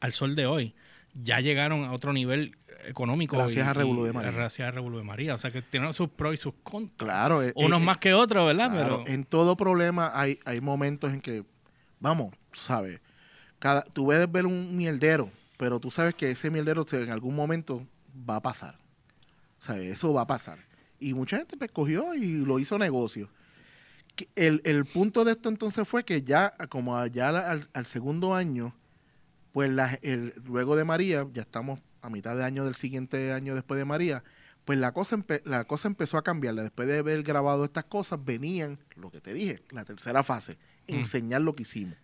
[0.00, 0.74] al sol de hoy,
[1.14, 3.36] ya llegaron a otro nivel económico.
[3.36, 4.30] Gracias y- a Revolú de María.
[4.30, 5.34] Gracias a Revolú de María.
[5.34, 6.96] O sea que tienen sus pros y sus contras.
[6.96, 7.42] Claro.
[7.42, 8.70] eh, Unos eh, más que otros, ¿verdad?
[8.70, 11.44] Claro, Pero en todo problema hay, hay momentos en que,
[11.98, 13.00] vamos, sabes,
[13.58, 17.86] cada, tú puedes ver un mierdero, pero tú sabes que ese mierdero en algún momento
[18.28, 18.76] va a pasar.
[19.58, 20.58] O sea, eso va a pasar.
[20.98, 23.28] Y mucha gente pues cogió y lo hizo negocio.
[24.34, 28.74] El, el punto de esto entonces fue que ya, como ya al, al segundo año,
[29.52, 33.54] pues la- el, luego de María, ya estamos a mitad de año del siguiente año
[33.54, 34.22] después de María,
[34.64, 36.54] pues la cosa, empe- la cosa empezó a cambiar.
[36.54, 40.58] Después de haber grabado estas cosas, venían, lo que te dije, la tercera fase,
[40.88, 40.94] Mm.
[40.94, 41.96] enseñar lo que hicimos.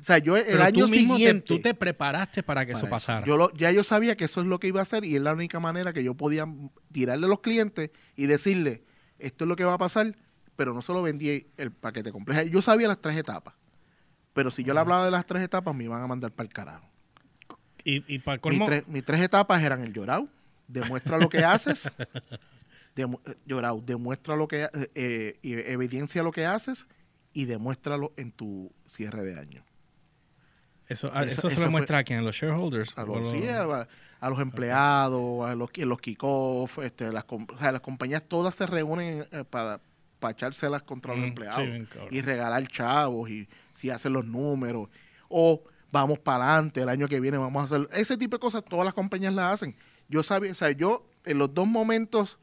[0.00, 1.46] O sea, yo el Pero año tú mismo te- siguiente...
[1.46, 2.90] tú te preparaste para que para eso eso.
[2.90, 3.26] pasara.
[3.26, 5.22] Yo lo- ya yo sabía que eso es lo que iba a hacer y es
[5.22, 6.46] la única manera que yo podía
[6.90, 8.82] tirarle a los clientes y decirle,
[9.18, 10.16] esto es lo que va a pasar,
[10.56, 12.42] pero no solo vendí el paquete completo.
[12.48, 13.54] Yo sabía las tres etapas,
[14.32, 16.52] pero si yo le hablaba de las tres etapas, me iban a mandar para el
[16.52, 16.90] carajo.
[17.84, 20.28] Y, y para Mis colmo, tres, mis tres etapas eran el llorado,
[20.68, 21.88] demuestra lo que haces,
[22.96, 26.86] demu- eh, llorado, demuestra lo que, eh, eh, evidencia lo que haces
[27.32, 29.64] y demuéstralo en tu cierre de año.
[30.88, 32.96] eso, a- eso- eso se eso lo muestra a quién, a los shareholders.
[32.98, 33.88] A los, los- sí, a,
[34.20, 38.66] a los empleados, a los, los kickoff, este, las, o sea, las compañías todas se
[38.66, 39.80] reúnen eh, para,
[40.20, 44.88] para echárselas contra los Mm, empleados sí, y regalar chavos y si hacen los números
[45.28, 45.62] o
[45.94, 48.84] vamos para adelante el año que viene vamos a hacer ese tipo de cosas todas
[48.84, 49.76] las compañías las hacen
[50.08, 52.36] yo sabía o sea yo en los dos momentos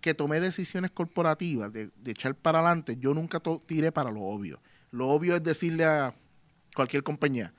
[0.00, 4.60] que tomé decisiones corporativas de, de echar para adelante yo nunca tiré para lo obvio
[4.92, 6.14] lo obvio es decirle a
[6.76, 7.52] cualquier compañía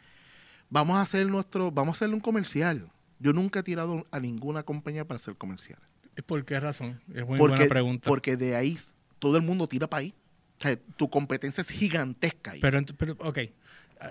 [0.69, 4.63] vamos a hacer nuestro vamos a hacerle un comercial yo nunca he tirado a ninguna
[4.63, 5.79] compañía para hacer comercial
[6.25, 6.99] ¿Por qué razón?
[7.13, 8.07] Es muy porque, buena pregunta.
[8.07, 8.77] porque de ahí
[9.19, 10.13] todo el mundo tira para ahí.
[10.59, 12.59] O sea, tu competencia es gigantesca ahí.
[12.59, 13.39] Pero, pero, ok,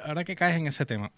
[0.05, 1.11] ahora que caes en ese tema,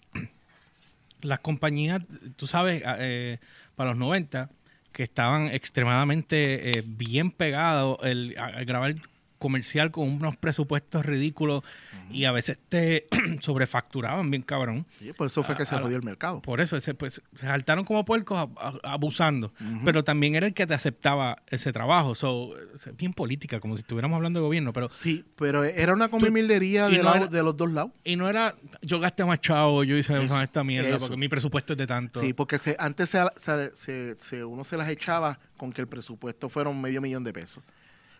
[1.21, 2.01] las compañías,
[2.35, 3.39] tú sabes, a- eh,
[3.75, 4.49] para los 90,
[4.91, 8.95] que estaban extremadamente eh, bien pegados el, a grabar
[9.39, 11.63] comercial con unos presupuestos ridículos
[12.11, 13.07] y a veces te
[13.41, 14.85] sobrefacturaban bien cabrón.
[14.99, 16.41] Sí, por eso fue que se jodió el mercado.
[16.41, 18.49] Por eso ese, pues, se saltaron como puercos
[18.83, 19.51] abusando.
[19.85, 22.15] Pero también era el que te aceptaba ese trabajo.
[22.15, 22.53] So,
[22.97, 24.73] bien política, como si estuviéramos hablando de gobierno.
[24.73, 27.91] Pero Sí, pero era una comimildería de, no de los dos lados.
[28.03, 30.99] Y no era, yo gasté más chavo, yo hice Eso, esta mierda eso.
[30.99, 32.21] porque mi presupuesto es de tanto.
[32.21, 36.69] Sí, porque se, antes se, se- uno se las echaba con que el presupuesto fuera
[36.69, 37.63] un medio millón de pesos.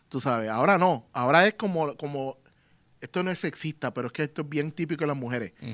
[0.10, 1.08] Tú sabes, ahora no.
[1.14, 2.38] Ahora es como, como
[3.00, 5.54] esto no es sexista, pero es que esto es bien típico de las mujeres.
[5.62, 5.72] Mm.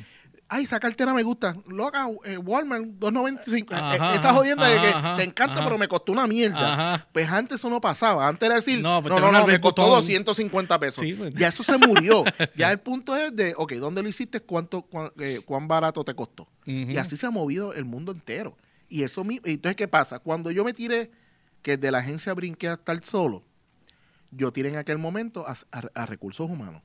[0.48, 1.56] Ay, esa cartera me gusta.
[1.66, 3.72] Loca, eh, Walmart, 2.95.
[3.72, 7.08] Eh, Ajá, eh, esa jodienda de que ajá, te encanta, pero me costó una mierda.
[7.12, 8.28] Pues antes eso no pasaba.
[8.28, 10.02] Antes era decir, No, pues no, no, me costó botón.
[10.02, 11.04] 250 pesos.
[11.04, 11.34] Sí, pues.
[11.34, 12.24] Ya eso se murió.
[12.56, 14.40] ya el punto es de, ok, ¿dónde lo hiciste?
[14.40, 16.48] ¿Cuánto, cuán, eh, cuán barato te costó?
[16.66, 18.56] Y así se ha movido el mundo entero.
[18.88, 20.20] Y eso mismo, entonces, ¿qué pasa?
[20.20, 21.10] Cuando yo me tiré,
[21.64, 23.44] que de la agencia brinqué a estar solo,
[24.36, 26.82] yo tiré en aquel momento a, a- a recursos humanos.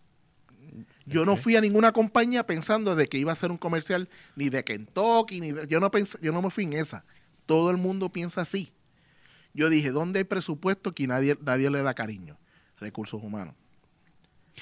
[1.07, 4.49] Yo no fui a ninguna compañía pensando de que iba a ser un comercial ni
[4.51, 7.05] de Kentucky, ni de- yo no pensé, yo no me fui en esa.
[7.47, 8.73] Todo el mundo piensa así.
[9.53, 12.39] Yo dije, ¿dónde hay presupuesto que nadie, nadie le da cariño?
[12.79, 13.55] Recursos humanos.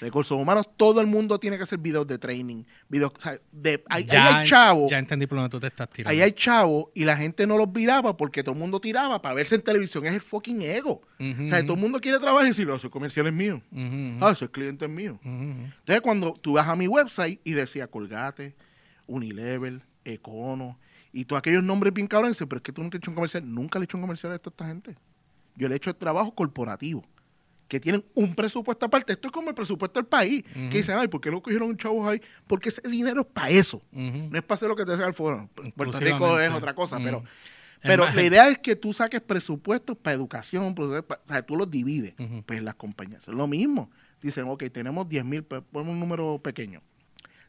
[0.01, 3.83] Recursos humanos, todo el mundo tiene que hacer videos de training, videos, o sea, de,
[3.89, 6.11] ahí, ahí hay chavos, ya entendí por dónde tú te estás tirando.
[6.11, 9.35] ahí hay chavos y la gente no los viraba porque todo el mundo tiraba para
[9.35, 11.03] verse en televisión, es el fucking ego.
[11.21, 13.61] O sea, todo el mundo quiere trabajar y decir, no, ese comercial es mío.
[13.73, 15.19] ujú, ujú, Ah, ese cliente es mío.
[15.25, 18.55] Entonces, cuando tú vas a mi website y decía Colgate,
[19.07, 20.79] Unilever, Econo,
[21.13, 23.43] y todos aquellos nombres bien cabrones, pero es que tú nunca has hecho un comercial.
[23.53, 24.97] Nunca le he hecho un comercial a esto a esta gente.
[25.57, 27.03] Yo le he hecho el trabajo corporativo,
[27.69, 29.13] que tienen un presupuesto aparte.
[29.13, 32.09] Esto es como el presupuesto del país, que dicen, ay, ¿por qué no cogieron chavos
[32.09, 32.21] ahí?
[32.47, 33.83] Porque ese dinero es para eso.
[33.93, 35.49] No es para hacer lo que te haga el foro.
[35.77, 37.23] Puerto Rico es otra cosa, pero,
[37.83, 41.57] pero la idea es que tú saques presupuestos para educación, presupuestos pa- o sea, tú
[41.57, 42.15] los divides.
[42.47, 43.91] Pues las compañías es lo mismo.
[44.23, 46.81] Dicen, ok, tenemos 10 mil, ponemos un número pequeño,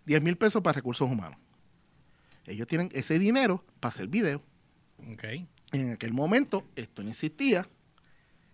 [0.06, 1.40] 10 mil pesos para recursos humanos.
[2.46, 4.42] Ellos tienen ese dinero para hacer video.
[5.14, 5.24] Ok.
[5.72, 7.68] En aquel momento esto no existía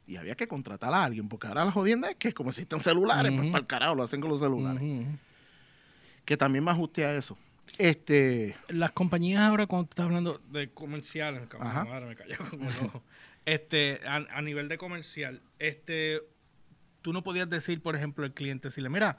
[0.07, 3.31] y había que contratar a alguien, porque ahora la jodienda es que como existen celulares,
[3.31, 4.81] pues para el carajo lo hacen con los celulares.
[6.25, 7.37] Que también me ajusté a eso.
[7.77, 12.67] Este, Las compañías ahora, cuando tú estás hablando de comerciales, madre, me cayó con el
[12.85, 13.03] ojo.
[13.45, 16.21] Este, a, a nivel de comercial, este,
[17.01, 19.17] tú no podías decir, por ejemplo, al cliente, decirle, mira,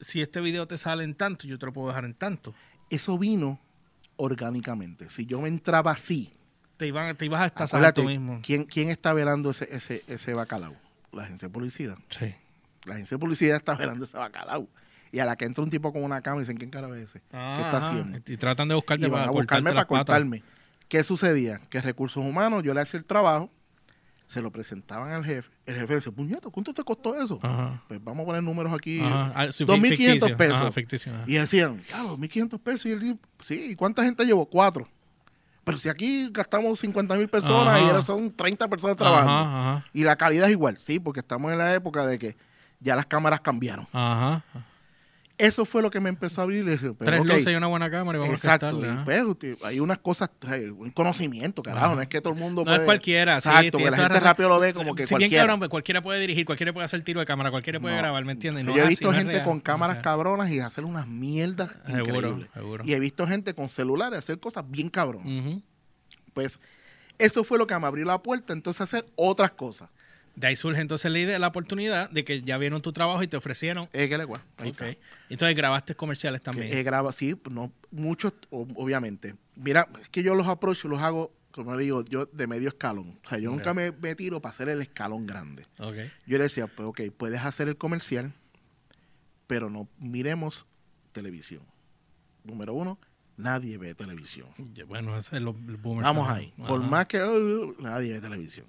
[0.00, 2.54] si este video te sale en tanto, yo te lo puedo dejar en tanto.
[2.90, 3.58] eso vino
[4.16, 5.10] orgánicamente.
[5.10, 6.32] Si yo me entraba así,
[6.76, 8.40] Te, iban, te ibas a estar tú mismo.
[8.42, 10.74] ¿quién, ¿quién está velando ese, ese, ese bacalao?
[11.12, 11.96] la agencia de publicidad.
[12.10, 12.34] Sí.
[12.84, 14.68] La agencia de publicidad está velando ese bacalao.
[15.10, 17.04] Y a la que entra un tipo con una cámara y dicen, ¿quién cara es
[17.06, 17.20] ese?
[17.20, 17.88] ¿Qué está Ajá.
[17.88, 18.18] haciendo?
[18.26, 20.42] Y tratan de buscarte Y van para a buscarme para cortarme.
[20.88, 21.60] ¿Qué sucedía?
[21.70, 23.50] Que recursos humanos, yo le hacía el trabajo,
[24.26, 25.50] se lo presentaban al jefe.
[25.64, 27.38] El jefe dice, puñeto, ¿cuánto te costó eso?
[27.42, 27.82] Ajá.
[27.88, 29.00] Pues vamos a poner números aquí.
[29.02, 30.36] Ah, sí, 2.500 ficticio.
[30.36, 30.56] pesos.
[30.56, 31.12] Ajá, ficticio.
[31.26, 32.86] Y decían, ya, 2.500 pesos.
[32.86, 34.46] Y él dijo, sí, ¿y cuánta gente llevó?
[34.46, 34.88] Cuatro.
[35.66, 37.80] Pero si aquí gastamos 50 mil personas Ajá.
[37.84, 39.32] y ahora son 30 personas trabajando.
[39.32, 39.84] Ajá, ajá.
[39.92, 42.36] Y la calidad es igual, sí, porque estamos en la época de que
[42.78, 43.88] ya las cámaras cambiaron.
[43.92, 44.44] Ajá.
[45.38, 46.64] Eso fue lo que me empezó a abrir.
[46.64, 48.66] dije, pero, Tres ok, luces y una buena cámara y vamos Exacto.
[48.68, 49.04] a ajá.
[49.04, 50.30] pues, hay unas cosas,
[50.78, 51.86] un conocimiento, carajo.
[51.86, 51.94] Ajá.
[51.94, 53.96] No es que todo el mundo No es puede- cualquiera, sí, Exacto, porque tienes la
[53.98, 54.26] gente razón.
[54.28, 55.42] rápido lo ve como que si bien cualquiera.
[55.42, 58.00] cabrón, pues, cualquiera puede dirigir, cualquiera puede hacer tiro de cámara, cualquiera puede No.
[58.00, 58.64] grabar, ¿me entiendes?
[58.64, 61.06] No Yo he es visto así, es gente con es cámaras cabronas y hacer unas
[61.06, 62.48] mierdas Seguro, increíbles.
[62.54, 62.84] seguro.
[62.86, 65.60] Y he visto gente con celulares hacer cosas bien cabronas.
[66.32, 66.58] Pues
[67.18, 69.90] eso fue lo que me abrió la puerta entonces a hacer otras cosas.
[70.36, 73.26] De ahí surge entonces la idea, la oportunidad de que ya vieron tu trabajo y
[73.26, 73.88] te ofrecieron.
[73.94, 74.82] Eh, que le gua- ahí Ok.
[74.82, 75.00] está.
[75.30, 76.76] Entonces grabaste comerciales Que también.
[76.76, 79.34] he grabado, sí, no, muchos, obviamente.
[79.54, 83.18] Mira, es que yo los aprocho, los hago, como digo, yo de medio escalón.
[83.24, 85.64] O sea, yo nunca me, me tiro para hacer el escalón grande.
[85.78, 88.34] Yo le decía, pues ok, puedes hacer el comercial,
[89.46, 90.66] pero no miremos
[91.12, 91.62] televisión.
[92.44, 92.98] Número uno,
[93.38, 94.48] nadie ve televisión.
[94.86, 96.52] Bueno, ese es lo el boomer Vamos también.
[96.58, 96.66] ahí.
[96.66, 98.66] Por más que uh, nadie ve televisión.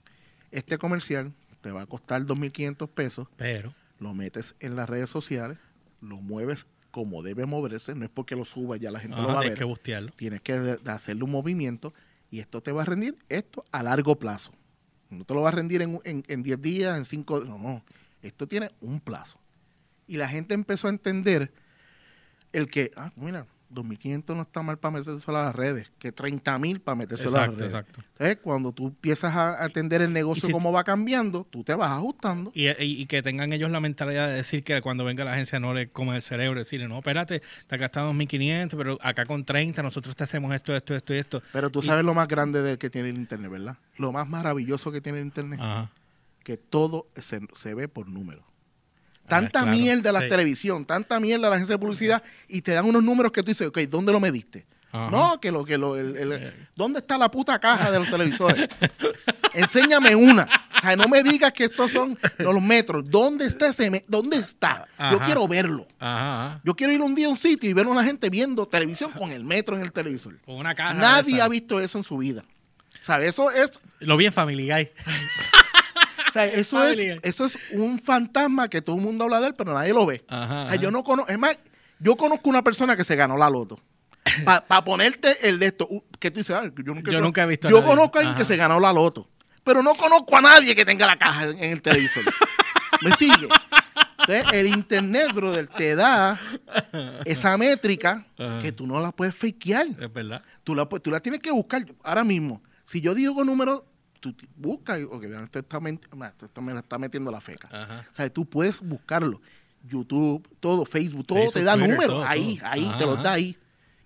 [0.49, 5.57] Este comercial te va a costar 2.500 pesos, Pero, lo metes en las redes sociales,
[6.01, 9.33] lo mueves como debe moverse, no es porque lo subas ya la gente lo ajá,
[9.33, 9.57] va a tienes ver.
[9.59, 10.11] que bustearlo.
[10.15, 11.93] Tienes que hacerle un movimiento
[12.31, 14.51] y esto te va a rendir esto a largo plazo.
[15.09, 17.83] No te lo va a rendir en, en, en 10 días, en 5 no, no.
[18.21, 19.39] Esto tiene un plazo.
[20.07, 21.51] Y la gente empezó a entender
[22.51, 26.79] el que, ah, mira, 2.500 no está mal para meterse a las redes, que 30.000
[26.79, 27.63] para meterse a las redes.
[27.65, 28.01] exacto.
[28.13, 31.91] Entonces, cuando tú empiezas a atender el negocio si- cómo va cambiando, tú te vas
[31.91, 32.51] ajustando.
[32.53, 35.59] Y, y- y que tengan ellos la mentalidad de decir que cuando venga la agencia
[35.59, 39.43] no le come el cerebro, decirle, no, espérate, te has gastado 2.500, pero acá con
[39.45, 41.41] 30 nosotros te hacemos esto, esto, esto y esto.
[41.53, 43.77] Pero tú Y- sabes lo más grande de que tiene el Internet, ¿verdad?
[43.97, 45.59] Lo más maravilloso que tiene el Internet.
[45.61, 45.91] Ajá.
[46.43, 48.45] que todo se, se ve por números.
[49.27, 50.29] Ah, Tanta claro, mierda la sí.
[50.29, 53.67] televisión, tanta mierda la agencia de publicidad y te dan unos números que tú dices,
[53.67, 54.65] ok, ¿dónde lo mediste?
[54.89, 55.11] Ajá.
[55.11, 56.67] No, que lo que lo, el- el-.
[56.75, 58.69] ¿dónde está la puta caja de los televisores?
[59.53, 60.47] Enséñame una.
[60.77, 63.03] O sea, no me digas que estos son los metros.
[63.09, 63.89] ¿Dónde está ese?
[63.91, 64.85] me- ¿Dónde está?
[65.11, 65.87] Yo quiero verlo.
[65.99, 66.61] Ajá.
[66.63, 69.11] Yo quiero ir un día a un sitio y ver a una gente viendo televisión
[69.11, 70.39] con el metro en el televisor.
[70.45, 70.93] Con una caja.
[70.93, 72.43] Nadie ha visto eso en su vida.
[73.01, 73.29] ¿Sabes?
[73.29, 74.89] Eso es Lo vi en Family Guy.
[76.45, 77.19] Sea, eso es, Familia.
[77.23, 80.23] eso es un fantasma que todo el mundo habla de él, pero nadie lo ve.
[80.29, 81.57] Ajá, yo no conozco, es más,
[81.99, 83.79] yo conozco una persona que se ganó la loto.
[84.45, 85.87] Para ponerte el de esto,
[86.19, 87.89] que tú dices, "Ah, yo nunca, Yo nunca he visto Yo nadie".
[87.95, 89.29] conozco a alguien que se ganó la loto,
[89.63, 92.23] pero no conozco a nadie que tenga la caja en, en el televisor.
[93.01, 93.47] ¿Me sigue?
[94.19, 96.39] Entonces, el internet, brother, te da
[97.25, 98.59] esa métrica Ajá.
[98.59, 99.87] que tú no la puedes fakear.
[99.99, 100.41] Es verdad.
[100.63, 102.61] Tú la, tú la tienes que buscar ahora mismo.
[102.83, 103.83] Si yo digo números,
[104.19, 107.67] tú buscas, ok, este está está- me está metiendo la feca.
[107.71, 108.05] Ajá.
[108.11, 109.41] O sea, tú puedes buscarlo.
[109.83, 112.13] YouTube, todo, Facebook, todo Facebook, te da Twitter, números.
[112.15, 112.69] todo, ahí, todo.
[112.69, 113.57] ahí, Ajá, te los da ahí.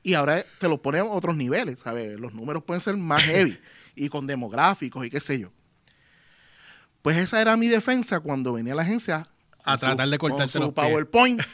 [0.04, 2.20] Y ahora te los pone a otros niveles, ¿sabes?
[2.20, 3.58] Los números pueden ser más heavy
[3.96, 5.50] y con demográficos y qué sé yo.
[7.02, 9.28] Pues esa era mi defensa cuando venía la agencia.
[9.64, 10.88] A con tratar de con cortarte su los pies.
[10.88, 11.42] PowerPoint.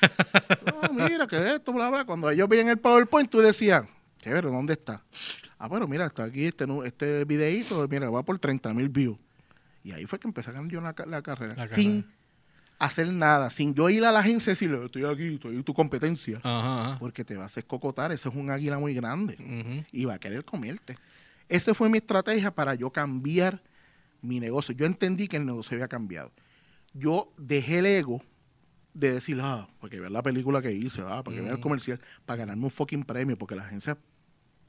[0.65, 2.05] No, mira, que esto, bla, bla.
[2.05, 3.83] Cuando ellos veían el PowerPoint, tú decías,
[4.27, 5.03] chévere, ¿dónde está?
[5.57, 9.17] Ah, pero mira, está aquí este, este videíto, mira, va por 30 mil views.
[9.83, 11.55] Y ahí fue que empecé a ganar yo la, la carrera.
[11.55, 12.17] La sin carrera.
[12.79, 15.73] hacer nada, sin yo ir a la agencia y decirle, estoy aquí, estoy en tu
[15.73, 16.37] competencia.
[16.43, 16.99] Ajá, ajá.
[16.99, 20.19] Porque te va a hacer cocotar, ese es un águila muy grande y va a
[20.19, 20.95] querer comerte.
[21.49, 23.61] Esa fue mi estrategia para yo cambiar
[24.21, 24.75] mi negocio.
[24.75, 26.31] Yo entendí que el negocio había cambiado.
[26.93, 28.21] Yo dejé el ego
[28.93, 31.59] de decir, ah, para que vean la película que hice, ah, para que vean el
[31.59, 31.61] Mm.
[31.61, 33.95] comercial, para ganarme un fucking premio, porque las agencias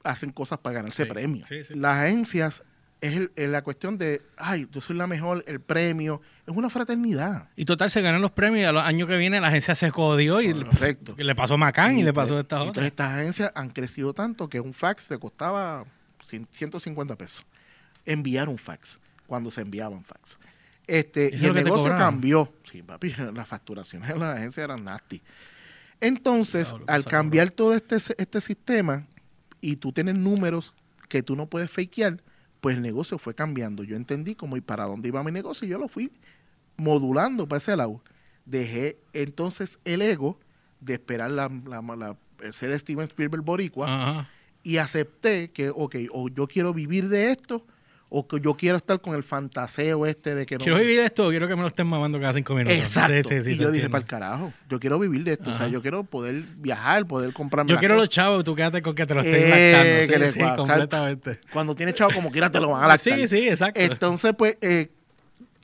[0.03, 1.47] hacen cosas para ganarse Sí, premios.
[1.47, 1.73] sí, sí.
[1.75, 2.63] Las agencias
[3.01, 6.69] es, el- es la cuestión de, ay, yo soy la mejor, el premio, es una
[6.69, 7.47] fraternidad.
[7.55, 9.89] Y total, se ganan los premios y a los años que viene la agencia se
[9.89, 11.15] jodió y le- Correcto.
[11.17, 12.85] le pasó a Macán y, le pasó a esta Entonces otra.
[12.87, 15.85] estas agencias han crecido tanto que un fax te costaba
[16.29, 17.45] cien- 150 pesos.
[18.05, 20.37] Enviar un fax, cuando se enviaban fax.
[20.87, 22.51] Este, ¿Eso es y el negocio cambió.
[22.63, 25.21] Sí, papi, las facturaciones de las agencias eran nasty.
[26.01, 29.05] Entonces, al cambiar todo este, este sistema
[29.61, 30.73] y tú tienes números
[31.07, 32.21] que tú no puedes fakear,
[32.61, 33.83] pues el negocio fue cambiando.
[33.83, 36.11] Yo entendí cómo y para dónde iba mi negocio y yo lo fui
[36.77, 38.01] modulando para ese lado.
[38.45, 40.39] Dejé entonces el ego
[40.81, 43.87] de esperar la, la, la- el ser Steven Spielberg boricua
[44.63, 47.65] y acepté que, ok, o yo quiero vivir de esto
[48.11, 50.63] o que yo quiero estar con el fantaseo este de que no...
[50.63, 52.75] Quiero vivir esto, quiero que me lo estén mamando cada cinco minutos.
[52.77, 53.29] Exacto.
[53.29, 55.51] Sí, sí, sí, y yo dije, para el carajo, yo quiero vivir de esto.
[55.51, 55.67] O sea, Ajá.
[55.67, 58.15] yo quiero poder viajar, poder comprarme Yo quiero los cosas.
[58.15, 61.39] chavos, tú quédate con que te lo estén Eh, le- Sí, completamente.
[61.53, 63.19] Cuando tienes chavo, como quiera te lo van a lactar.
[63.19, 63.79] Sí, sí, exacto.
[63.79, 64.89] Entonces, pues, eh,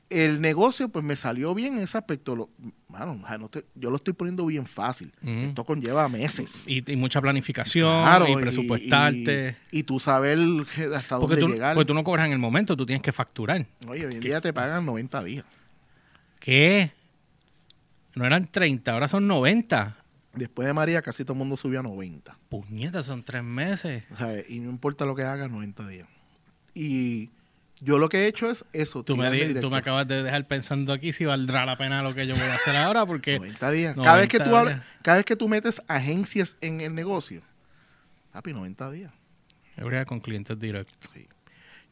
[0.08, 2.36] el negocio, pues, me salió bien en ese aspecto.
[2.36, 2.50] Lo,
[2.88, 5.12] mano, no te- yo lo estoy poniendo bien fácil.
[5.22, 6.64] Esto conlleva meses.
[6.66, 9.56] y, y mucha planificación Claro, y presupuestarte.
[9.72, 10.38] Y, y tú saber
[10.94, 11.74] hasta porque, dónde tú, llegar.
[11.74, 13.66] porque tú no cobras en el momento, tú tienes que facturar.
[13.88, 15.44] Oye, hoy en día te pagan 90 días.
[16.38, 16.92] ¿Qué?
[18.14, 19.96] No eran 30, ahora son 90.
[20.34, 22.36] Después de María, casi todo el mundo subió a 90.
[22.48, 24.04] Puñetas, son tres meses.
[24.12, 26.06] O sea, y no importa lo que hagas, 90 días.
[26.74, 27.30] Y
[27.80, 29.04] yo lo que he hecho es eso.
[29.04, 29.66] Tú me, tirarme di- directo.
[29.68, 32.44] tú me acabas de dejar pensando aquí si valdrá la pena lo que yo voy
[32.44, 33.94] a hacer ahora, porque 90 días.
[34.02, 37.42] cada, vez que 90 tú cada vez que tú metes agencias en el negocio,
[38.32, 39.12] papi, 90 días.
[39.76, 41.10] yo voy a con clientes directos.
[41.12, 41.26] Sí.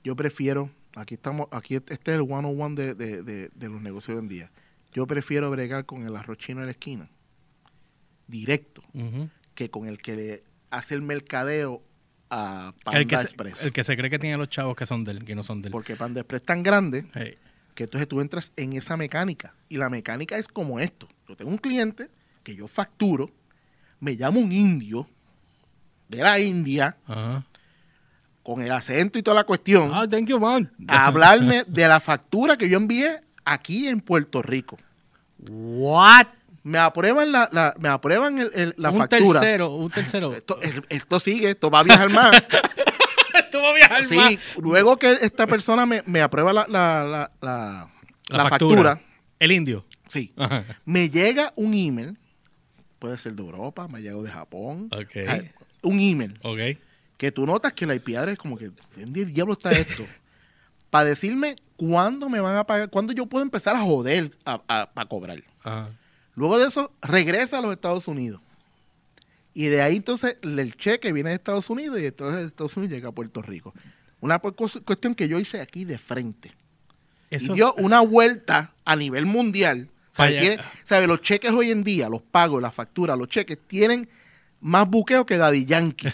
[0.03, 3.69] Yo prefiero, aquí estamos, aquí este es el one on one de, de- de- de
[3.69, 4.51] los negocios hoy en día.
[4.93, 7.11] Yo prefiero bregar con el arroz chino en la esquina,
[8.27, 8.83] directo,
[9.55, 11.83] que con el que le hace el mercadeo
[12.35, 13.63] a Panda El, que se, Express.
[13.63, 15.63] el que se cree que tiene los chavos que son de él, que no son
[15.63, 15.73] de él.
[15.73, 17.35] Porque Panda Express es tan grande Hey.
[17.75, 19.55] que entonces tú entras en esa mecánica.
[19.69, 21.09] Y la mecánica es como esto.
[21.29, 22.09] Yo tengo un cliente
[22.43, 23.31] que yo facturo,
[24.01, 25.09] me llama un indio
[26.09, 27.45] de la India, Ajá.
[28.43, 30.71] con el acento y toda la cuestión, Ah, thank you, man.
[30.89, 34.79] a hablarme de la factura que yo envié aquí en Puerto Rico.
[35.49, 36.27] What?
[36.65, 39.39] Me aprueban la, la- me aprueban el- el- la un factura.
[39.41, 40.35] tercero, un tercero.
[40.35, 42.33] Esto, el- esto sigue, esto va a viajar más.
[43.35, 44.35] Esto va a viajar sí, más.
[44.63, 47.91] luego que esta persona me, me aprueba la, la- la- la-
[48.29, 48.91] La, la factura.
[48.93, 49.01] factura,
[49.41, 49.85] El indio.
[50.09, 50.65] sí, Ajá.
[50.85, 52.17] me llega un email,
[53.01, 55.17] puede ser de Europa, me llegó de Japón, Ok.
[55.29, 55.51] Ay,
[55.83, 56.79] un email Ok.
[57.17, 60.05] que tú notas que la IP address es como que, ¿dónde diablo está esto?
[60.91, 65.39] Para decirme cuándo me van a pagar, cuándo yo puedo empezar a joder para cobrar.
[65.65, 65.91] Ajá.
[66.37, 68.41] Luego de eso, regresa a los Estados Unidos.
[69.53, 72.93] Y de ahí entonces el cheque viene de Estados Unidos y entonces de Estados Unidos
[72.95, 73.73] llega a Puerto Rico.
[74.21, 76.53] Una cuestión que yo hice aquí de frente.
[77.31, 79.91] Eso, Y dio una vuelta a nivel mundial.
[80.13, 80.29] ¿Sabe?
[80.37, 80.41] Vaya.
[80.41, 84.09] Tiene- sabe, Los cheques hoy en día, los pagos, las facturas, los cheques, tienen
[84.61, 86.09] más buqueo que Daddy Yankee.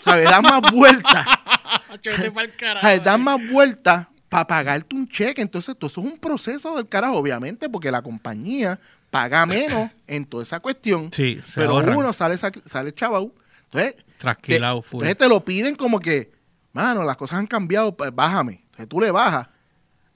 [0.00, 0.24] ¿Sabe?
[0.24, 1.26] Dan más vueltas.
[3.04, 5.42] Dan más vueltas para pagarte un cheque.
[5.42, 8.78] Entonces, todo eso es un proceso del carajo, obviamente, porque la compañía
[9.10, 11.12] paga menos en toda esa cuestión.
[11.12, 11.96] Sí, se pero ahorran.
[11.96, 13.32] uno sale, sale chaval.
[13.64, 15.02] Entonces, te, Trasquilado, full.
[15.02, 16.32] entonces te lo piden como que,
[16.72, 18.62] mano, las cosas han cambiado, pues, bájame.
[18.64, 19.48] Entonces tú le bajas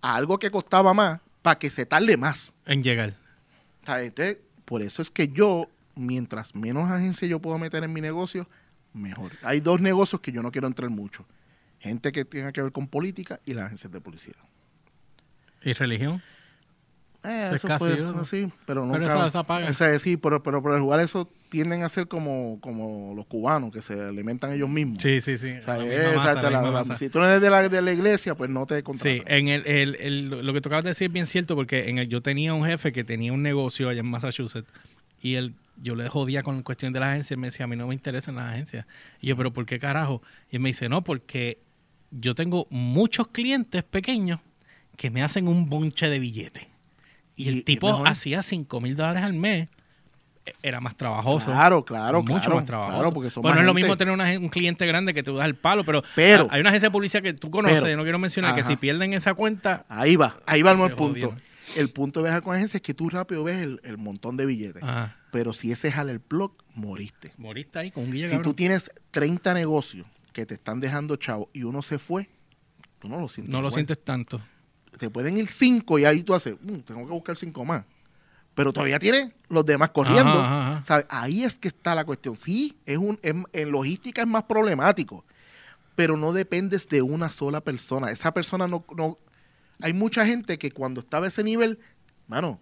[0.00, 2.52] a algo que costaba más para que se tarde más.
[2.66, 3.14] En llegar.
[3.86, 8.48] Entonces, por eso es que yo, mientras menos agencia yo puedo meter en mi negocio,
[8.92, 9.32] mejor.
[9.42, 11.26] Hay dos negocios que yo no quiero entrar mucho.
[11.80, 14.34] Gente que tenga que ver con política y las agencias de policía.
[15.62, 16.22] ¿Y religión?
[17.24, 17.96] Eh, Eso puede-
[18.26, 19.04] sí, pero Pero nunca.
[19.06, 19.66] esa- esa paga.
[19.68, 23.72] Ese, sí, pero, pero por el lugar eso tienden a ser como, como los cubanos,
[23.72, 25.00] que se alimentan ellos mismos.
[25.00, 25.52] Sí, sí, sí.
[25.52, 27.80] O sea, La es- masa, la la- la- si tú no eres de la, de
[27.82, 29.22] la iglesia, pues no te Sí, contratan.
[29.26, 31.98] en el, el- el- lo que tú acabas de decir es bien cierto porque en
[31.98, 34.68] el, yo tenía un jefe que tenía un negocio allá en Massachusetts
[35.22, 37.66] y él, yo le jodía con la cuestión de las agencias y me decía, a
[37.68, 38.84] mí no me interesan las agencias.
[39.22, 40.20] Y yo, pero ¿por qué carajo?
[40.50, 41.58] Y él me dice, no, porque
[42.10, 44.40] yo tengo muchos clientes pequeños
[44.98, 46.66] que me hacen un bonche de billetes.
[47.36, 49.68] Y, el y tipo hacía 5 mil dólares al mes.
[50.46, 51.46] E- Era más trabajoso.
[51.46, 52.98] Claro, claro, mucho claro, más trabajoso.
[52.98, 55.34] claro, porque son bueno, más es lo mismo tener una un cliente grande que tú
[55.36, 58.02] das el palo, pero, Pero- hay una agencia de publicidad que tú conoces, pero- no
[58.02, 61.34] quiero mencionar, que si pierden esa cuenta, Ahí va, ahí va el punto.
[61.76, 64.44] El punto de viajar con agencia es que tú rápido ves el, el montón de
[64.44, 64.82] billetes.
[64.82, 67.32] ajá, Pero si ese jala el blog, moriste.
[67.38, 68.52] moriste ahí con un guille Si cabrón.
[68.52, 72.28] tú tienes 30 negocios que te están dejando chavo y uno se fue,
[72.98, 73.50] tú no lo sientes.
[73.50, 74.42] no lo sientes tanto.
[74.98, 77.84] Te pueden ir 5 y ahí tú haces, "Mm, tengo que buscar 5 más.
[78.54, 80.30] Pero todavía tienes los demás corriendo.
[80.30, 80.84] Ajá, ajá, ajá.
[80.84, 81.06] ¿sabes?
[81.08, 82.36] Ahí es que está la cuestión.
[82.36, 85.24] Sí, es un, en, en logística es más problemático,
[85.96, 88.10] pero no dependes de una sola persona.
[88.12, 89.18] Esa persona no, no...
[89.82, 91.80] Hay mucha gente que cuando estaba a ese nivel,
[92.28, 92.60] mano,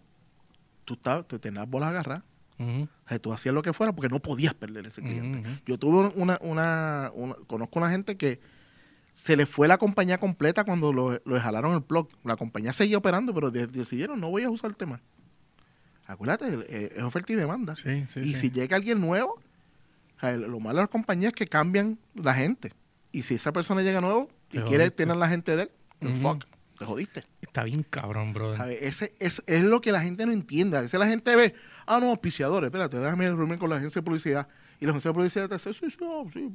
[0.86, 2.22] tú estabas, te tenías bolas agarradas.
[2.58, 5.42] Ujú, O sea, tú hacías lo que fuera porque no podías perder ese cliente.
[5.66, 8.40] Yo tuve una, una, una- conozco una gente que
[9.12, 12.08] se le fue la compañía completa cuando lo, lo jalaron el blog.
[12.24, 15.00] La compañía seguía operando, pero de- decidieron no voy a usar el tema.
[16.06, 17.76] Acuérdate, eh, es oferta y demanda.
[17.76, 18.36] Sí, sí, y sí.
[18.36, 19.40] si llega alguien nuevo,
[20.22, 22.72] lo malo de las compañías es que cambian la gente.
[23.12, 24.96] Y si esa persona llega nuevo y Te quiere jodiste.
[25.04, 25.62] tener la gente de
[26.00, 26.44] él, fuck,
[26.78, 27.24] te jodiste.
[27.40, 28.78] Está bien cabrón, brother.
[28.82, 30.76] Ese es, es lo que la gente no entiende.
[30.76, 31.54] A veces la gente ve,
[31.86, 34.48] ah, no, auspiciadores, espérate, déjame reunirme con la agencia de publicidad.
[34.82, 36.52] Y la agencia de publicidad te dice, sí, sí, oh, sí.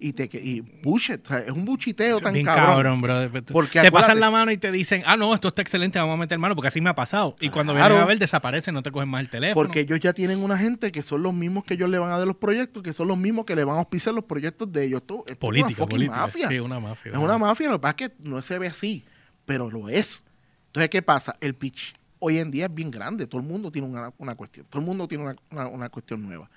[0.00, 3.00] Y, te, y bullshit, o sea, es un buchiteo tan Bien cabrón.
[3.00, 3.42] cabrón, bro.
[3.52, 6.16] Porque te pasan la mano y te dicen, ah, no, esto está excelente, vamos a
[6.16, 7.36] meter mano, porque así me ha pasado.
[7.40, 7.90] Y cuando Claro.
[7.94, 9.54] vienen a ver, desaparece, no te cogen más el teléfono.
[9.54, 12.18] Porque ellos ya tienen una gente que son los mismos que ellos le van a
[12.18, 14.86] dar los proyectos, que son los mismos que le van a auspiciar los proyectos de
[14.86, 15.02] ellos.
[15.02, 16.16] Esto, esto política, es una política.
[16.16, 16.48] mafia.
[16.48, 17.12] Sí, una mafia.
[17.12, 19.04] Es una mafia, lo que pasa es que no se ve así,
[19.44, 20.24] pero lo es.
[20.66, 21.36] Entonces, ¿qué pasa?
[21.40, 24.66] El pitch hoy en día es bien grande, todo el mundo tiene una, una cuestión,
[24.68, 26.50] todo el mundo tiene una, una- una cuestión nueva.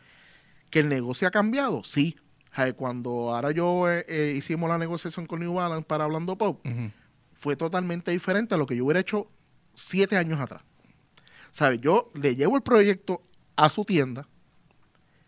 [0.73, 1.83] ¿Que el negocio ha cambiado?
[1.83, 2.15] Sí.
[2.75, 6.65] Cuando ahora yo eh, eh, hicimos la negociación con New Balance para Hablando Pop,
[7.33, 9.27] fue totalmente diferente a lo que yo hubiera hecho
[9.75, 10.63] siete años atrás.
[11.51, 11.79] ¿Sabes?
[11.79, 13.21] Yo le llevo el proyecto
[13.55, 14.27] a su tienda.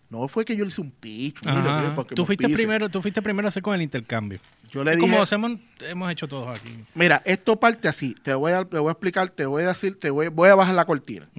[0.09, 1.45] No fue que yo le hice un pitch.
[1.45, 4.39] mire, porque Tú fuiste primero, tú fuiste primero a hacer con el intercambio.
[4.71, 6.83] Yo le Es dije, como hacemos, hemos hecho todos aquí.
[6.95, 8.15] mira, esto parte así.
[8.23, 10.55] Te voy a, te voy a explicar, te voy a decir, te voy, voy a
[10.55, 11.29] bajar la cortina.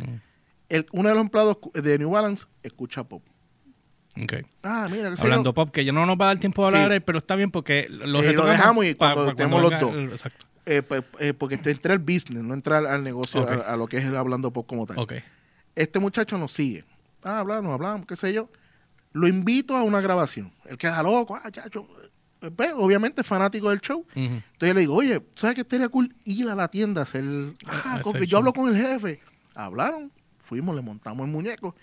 [0.69, 3.25] El, uno de los empleados de New Balance escucha pop.
[4.62, 5.55] Ah, mira, Hablando yo.
[5.55, 7.01] pop, que ya no nos va a dar tiempo de hablar, Sí.
[7.05, 9.95] pero está bien porque lo, Eh, lo dejamos y cuando pa estemos los dos.
[9.95, 10.45] el- Exacto.
[10.64, 13.87] Eh, pues, eh, porque entra al business, no entra al, al negocio, a, a lo
[13.87, 14.97] que es el hablando pop como tal.
[15.75, 16.85] Este muchacho nos sigue.
[17.23, 18.49] Ah, hablamos, hablamos, qué sé yo.
[19.12, 20.53] Lo invito a una grabación.
[20.64, 21.87] Él queda loco, ah, chacho.
[22.43, 24.05] Eh, pues, obviamente fanático del show.
[24.14, 26.14] Entonces yo le digo, oye, ¿sabes qué estaría cool?
[26.25, 27.23] Ir a la tienda a hacer.
[27.67, 28.25] Ah, con- show.
[28.25, 29.21] yo hablo con el jefe.
[29.55, 30.11] Hablaron,
[30.41, 31.75] fuimos, le montamos el muñeco.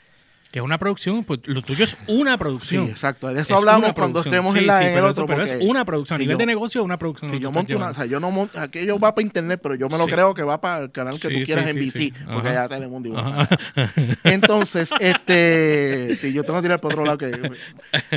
[0.54, 2.88] Que es una producción, pues lo tuyo es una Sí, producción.
[2.88, 3.28] exacto.
[3.28, 5.24] De Es eso hablamos cuando estemos Sí, en, la, sí, en pero otro.
[5.24, 6.16] eso- pero es una producción.
[6.16, 7.32] A si nivel yo- de negocio es una producción.
[7.32, 9.89] Si yo monto una, o sea, yo no monto, aquello va para internet, pero yo
[9.89, 10.12] me lo Sí.
[10.12, 12.14] creo que va para el canal que Sí, tú sí, quieras sí, en BC, sí.
[12.32, 13.26] porque ya Telemundo igual.
[13.26, 13.49] Ajá.
[14.26, 17.32] Entonces, este, si yo tengo que tirar por otro lado que,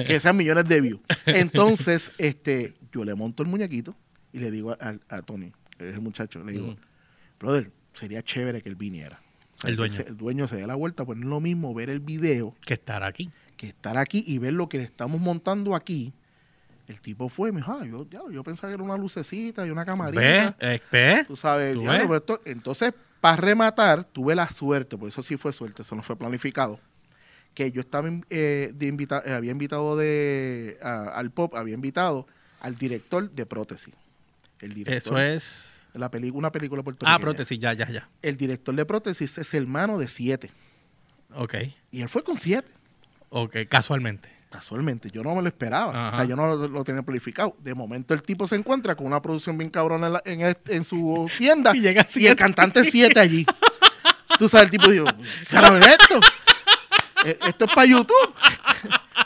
[0.07, 1.01] que sean millones de views.
[1.25, 3.95] Entonces, este, yo le monto el muñequito
[4.35, 6.77] y le digo a, a Tony, que es el muchacho, le digo,
[7.41, 9.19] brother, sería chévere que él viniera.
[9.65, 10.01] El dueño.
[10.07, 12.75] el dueño se dé la vuelta, pues no es lo mismo ver el video que
[12.75, 13.31] estar aquí.
[13.57, 16.13] que estar aquí y ver lo que le estamos montando aquí.
[16.89, 19.71] El tipo fue, me dijo, ah, yo, ya, yo pensaba que era una lucecita y
[19.71, 19.91] una ¿Ves?
[19.91, 20.57] camarita.
[20.61, 21.27] Eh, ¿Ves?
[21.27, 22.21] Tú sabes, ¿Tú diablo, ves?
[22.21, 26.15] esto- entonces, para rematar, tuve la suerte, por eso sí fue suerte, eso no fue
[26.17, 26.79] planificado,
[27.55, 32.27] que yo estaba eh, de invita- eh, había invitado de a- al pop, había invitado
[32.61, 33.95] al director de prótesis.
[34.61, 35.71] El director, Eso es.
[35.99, 37.15] La película, una película puertorriqueña.
[37.17, 38.09] Ah, prótesis, ya, ya, ya.
[38.23, 40.51] El director de prótesis es hermano de siete.
[41.35, 41.55] Ok.
[41.91, 42.71] Y él fue con siete.
[43.31, 44.31] Ok, casualmente.
[44.51, 46.09] Casualmente, yo no me lo esperaba.
[46.09, 47.57] O sea, yo no lo, lo tenía planificado.
[47.61, 51.29] De momento el tipo se encuentra con una producción bien cabrona en, la- en, su
[51.39, 52.37] tienda Y llega y el siete.
[52.37, 53.45] cantante 7 allí.
[54.39, 55.07] Tú sabes, el tipo dijo,
[55.51, 56.21] carajo es esto?
[57.25, 58.35] Eh, Esto es para YouTube.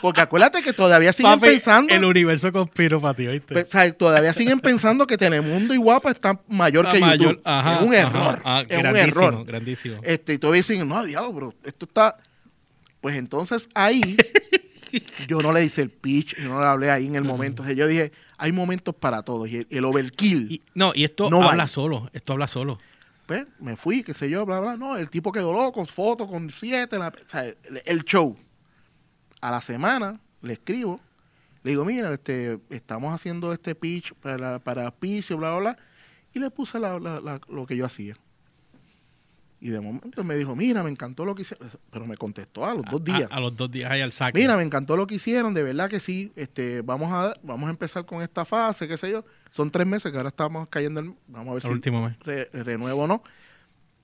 [0.01, 3.53] Porque acuérdate que todavía siguen Papi, pensando, El universo conspiro para ti, ¿oíste?
[3.53, 7.41] pe- o sea, todavía siguen pensando que Telemundo y Guapa están mayor que mayor- YouTube.
[7.45, 7.99] ajá, es un ajá.
[8.07, 8.41] error.
[8.43, 9.45] Ah, es un error.
[9.45, 9.99] grandísimo.
[10.03, 12.17] Este, y todavía dicen, no, diablo, pero esto está.
[12.99, 14.15] Pues entonces ahí
[15.27, 17.63] yo no le hice el pitch, yo no le hablé ahí en el momento.
[17.63, 19.49] O sea, yo dije, hay momentos para todos.
[19.49, 22.09] Y el, el overkill, Y- no, y esto No habla solo.
[22.13, 22.77] Esto habla solo.
[23.27, 24.77] pues me fui, qué sé yo, bla, bla.
[24.77, 28.35] No, el tipo quedó loco, fotos con siete, la- o sea, el, el show.
[29.41, 30.99] A la semana le escribo,
[31.63, 35.77] le digo, mira, este, estamos haciendo este pitch para, para auspicio, bla, bla, bla.
[36.33, 38.15] Y le puse la- la- la- lo que yo hacía.
[39.63, 41.69] Y de momento me dijo, mira, me encantó lo que hicieron.
[41.91, 43.27] Pero me contestó a los dos días.
[43.29, 44.39] A, a los dos días hay al saque.
[44.39, 46.31] Mira, me encantó lo que hicieron, de verdad que sí.
[46.35, 49.23] Este, vamos a vamos a empezar con esta fase, qué sé yo.
[49.51, 52.17] Son tres meses que ahora estamos cayendo, en- vamos a ver el si último mes.
[52.21, 53.21] re- renuevo o no.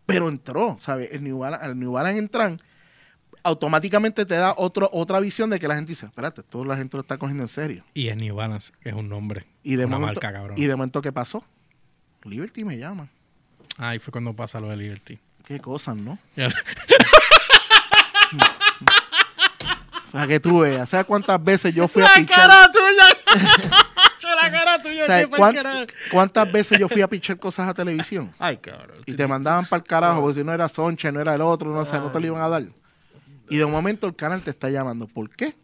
[0.06, 1.10] Pero entró, ¿sabes?
[1.12, 2.60] El New Balance, al New Balance entran,
[3.48, 6.98] automáticamente te da otro, otra visión de que la gente dice, espérate, toda la gente
[6.98, 7.84] lo está cogiendo en serio.
[7.94, 9.46] Y es New Balance, que es un nombre.
[9.64, 10.58] Y de una momento, marca, cabrón.
[10.58, 11.44] y de momento, ¿qué pasó?
[12.24, 13.08] Liberty me llama.
[13.78, 15.18] Ahí fue cuando pasa lo de Liberty.
[15.46, 16.20] Qué cosas, ¿no?
[20.12, 22.48] Sea, que tú veas, ¿sabes cuántas veces yo fui a ¡La pichar?
[22.48, 23.46] cara tuya!
[24.42, 25.06] la cara tuya!
[25.06, 25.86] ¿Sabes qué pa'l cuán- carajo.
[26.12, 28.34] cuántas veces yo fui a pichar cosas a televisión?
[28.40, 28.98] Ay, cabrón.
[29.06, 31.72] Y te mandaban para el carajo, porque si no era Soncha, no era el otro,
[31.74, 32.64] no, o sea, no te lo iban a dar.
[33.50, 35.08] Y de momento el canal te está llamando.
[35.08, 35.56] ¿Por qué?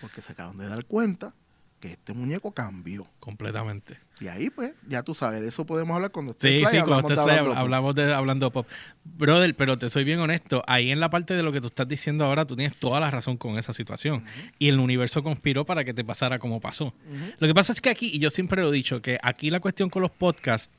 [0.00, 1.34] Porque se acaban de dar cuenta
[1.80, 3.06] que este muñeco cambió.
[3.20, 3.98] Completamente.
[4.20, 6.84] Y ahí, pues, ya tú sabes, de eso podemos hablar cuando estés Sí, fly, sí,
[6.84, 7.54] cuando fly, hablando.
[7.54, 8.66] hablamos de hablando pop.
[9.04, 11.86] Brother, pero te soy bien honesto, ahí en la parte de lo que tú estás
[11.86, 14.24] diciendo ahora, tú tienes toda la razón con esa situación.
[14.58, 16.94] Y el universo conspiró para que te pasara como pasó.
[17.38, 19.60] Lo que pasa es que aquí, y yo siempre lo he dicho, que aquí la
[19.60, 20.72] cuestión con los podcasts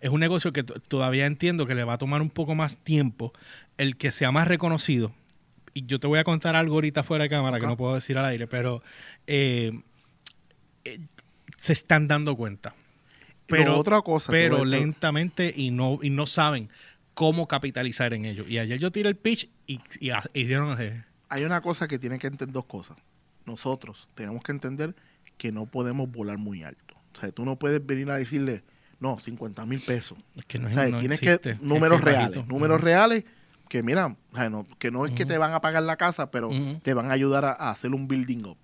[0.00, 3.32] es un negocio que todavía entiendo que le va a tomar un poco más tiempo
[3.78, 5.12] el que sea más reconocido.
[5.74, 8.18] Y yo te voy a contar algo ahorita fuera de cámara que no puedo decir
[8.18, 8.82] al aire, pero
[9.26, 9.72] eh,
[10.84, 10.98] eh,
[11.56, 12.74] se están dando cuenta.
[13.46, 16.68] Pero, otra cosa, pero lentamente y no, y no saben
[17.14, 18.44] cómo capitalizar en ello.
[18.48, 20.88] Y ayer yo tiré el pitch y, y ha- hicieron así.
[21.28, 22.96] hay una cosa que tienen que entender dos cosas.
[23.46, 24.94] nosotros tenemos que entender
[25.36, 26.94] que no podemos volar muy alto.
[27.14, 28.62] O sea, tú no puedes venir a decirle,
[29.00, 30.16] no, 50 mil pesos.
[30.36, 31.56] Es que no O sea, no tienes existe.
[31.58, 33.24] que números reales, números reales
[33.70, 36.30] que mira, o sea, no- que no es que te van a pagar la casa,
[36.32, 36.50] pero
[36.82, 38.58] te van a ayudar a, a hacer un building up.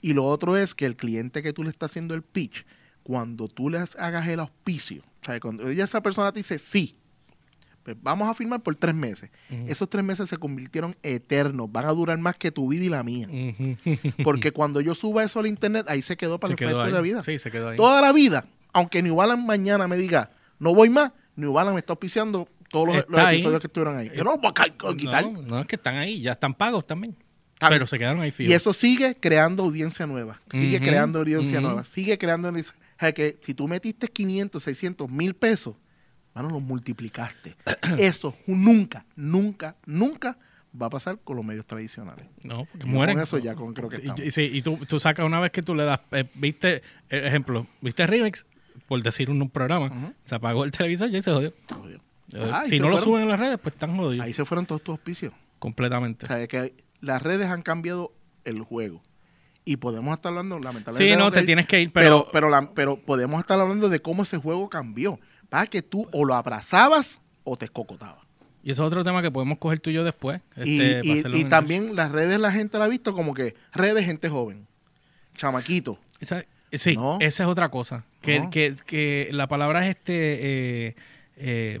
[0.00, 2.66] Y lo otro es que el cliente que tú le estás haciendo el pitch,
[3.04, 6.96] cuando tú le hagas el auspicio, o sea, cuando ella, esa persona te dice sí,
[7.84, 9.30] pues vamos a firmar por tres meses.
[9.68, 13.02] Esos tres meses se convirtieron eternos, van a durar más que tu vida y la
[13.04, 13.28] mía.
[14.24, 16.92] Porque cuando yo suba eso al internet, ahí se quedó para Se el resto de
[16.92, 17.22] la vida.
[17.22, 17.76] Sí, se quedó ahí.
[17.76, 21.80] Toda la vida, aunque New Balance mañana me diga, no voy más, New Balance me
[21.80, 23.36] está auspiciando todos los, ahí.
[23.36, 24.10] episodios que estuvieron ahí.
[24.16, 25.24] Yo no los voy a ca- quitar.
[25.30, 27.14] No, no, es que están ahí, ya están pagos también.
[27.68, 28.50] Pero se quedaron ahí fijos.
[28.50, 30.40] Y eso sigue creando audiencia nueva.
[30.50, 31.84] Sigue creando audiencia nueva.
[31.84, 32.48] Sigue creando.
[32.48, 32.54] O
[32.98, 35.76] sea, que si tú metiste 500, 600 mil pesos,
[36.34, 37.54] bueno, los multiplicaste.
[37.98, 40.36] eso nunca, nunca, nunca
[40.80, 42.26] va a pasar con los medios tradicionales.
[42.42, 43.16] No, porque mueren.
[43.16, 44.20] con eso ya con- creo que Y- estamos.
[44.22, 46.80] y, sí, y tú, tú sacas una vez que tú le das, eh, viste, eh,
[47.26, 48.44] ejemplo, viste Remix,
[48.88, 51.52] por decir un, un programa, se apagó el televisor y ahí se jodió.
[51.72, 52.00] Jodido.
[52.34, 54.24] Eh, Ah, si no lo suben en las redes, pues están jodidos.
[54.24, 55.32] Ahí se fueron todos tus auspicios.
[55.58, 56.26] completamente.
[56.26, 58.12] O sea, que las redes han cambiado
[58.44, 59.00] el juego.
[59.64, 61.12] Y podemos estar hablando, lamentablemente.
[61.14, 64.00] Sí, no, te tienes que ir, pero, pero, pero, la- pero podemos estar hablando de
[64.02, 65.20] cómo ese juego cambió.
[65.48, 68.24] Para que tú o lo abrazabas o te escocotabas.
[68.64, 70.40] y eso es otro tema que podemos coger tú y yo después.
[70.64, 74.28] Y, este, y- también las redes la gente la ha visto como que redes gente
[74.28, 74.66] joven,
[75.36, 75.98] chamaquito.
[76.20, 77.18] Esa- sí, No.
[77.20, 78.04] esa es otra cosa.
[78.20, 78.50] Que, No.
[78.50, 80.14] que, que la palabra es este
[80.88, 80.96] eh,
[81.36, 81.80] eh,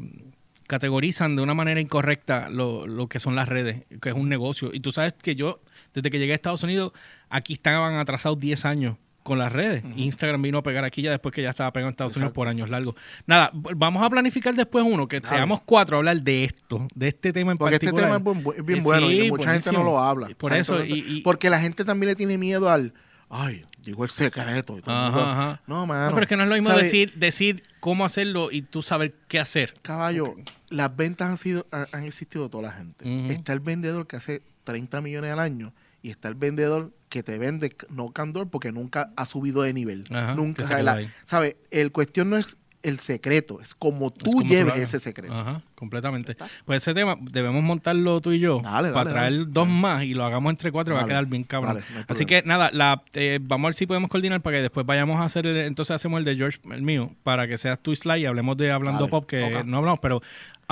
[0.72, 4.70] categorizan de una manera incorrecta lo, lo que son las redes, que es un negocio.
[4.72, 5.60] Y tú sabes que yo,
[5.92, 6.92] desde que llegué a Estados Unidos,
[7.28, 9.84] aquí estaban atrasados 10 años con las redes.
[9.96, 12.48] Instagram vino a pegar aquí ya después que ya estaba pegado en Estados Unidos por
[12.48, 12.94] años largos.
[13.26, 17.32] Nada, vamos a planificar después uno, que seamos cuatro a hablar de esto, de este
[17.34, 18.18] tema en Porque este particular.
[18.22, 20.28] tema es, buen- es bien Eh, bueno sí, y mucha gente no lo habla.
[20.38, 22.94] Por eso, no- y- y- porque la gente también le tiene miedo al,
[23.28, 24.78] ay, digo el secreto.
[24.78, 25.60] y todo el mundo- Ajá, ajá.
[25.66, 26.06] No, mano.
[26.06, 26.84] No, pero es que no es lo mismo ¿Sabe?
[26.84, 29.74] decir, decir cómo hacerlo y tú saber qué hacer.
[29.82, 30.34] Caballo,
[30.70, 33.32] las ventas han sido han, han existido toda la gente.
[33.32, 35.72] Está el vendedor que hace 30 millones al año
[36.02, 40.04] y está el vendedor que te vende no candor porque nunca ha subido de nivel.
[40.10, 40.80] Ajá, nunca, que se ¿sabe?
[40.82, 41.10] quedó La- ahí.
[41.26, 41.56] ¿sabe?
[41.70, 45.32] El cuestión no es el secreto, es como Es tú como lleves ese secreto.
[45.34, 46.36] Ajá, completamente.
[46.64, 49.44] Pues ese tema debemos montarlo tú y yo Dale, para dale, traer dale.
[49.50, 51.76] dos más y lo hagamos entre cuatro y va a quedar bien cabrón.
[51.94, 54.84] no Así que nada, la, eh, vamos a ver si podemos coordinar para que después
[54.84, 57.94] vayamos a hacer, el- entonces hacemos el de George, el mío, para que seas tu
[57.94, 60.22] slide y hablemos de Hablando Pop, que no hablamos, pero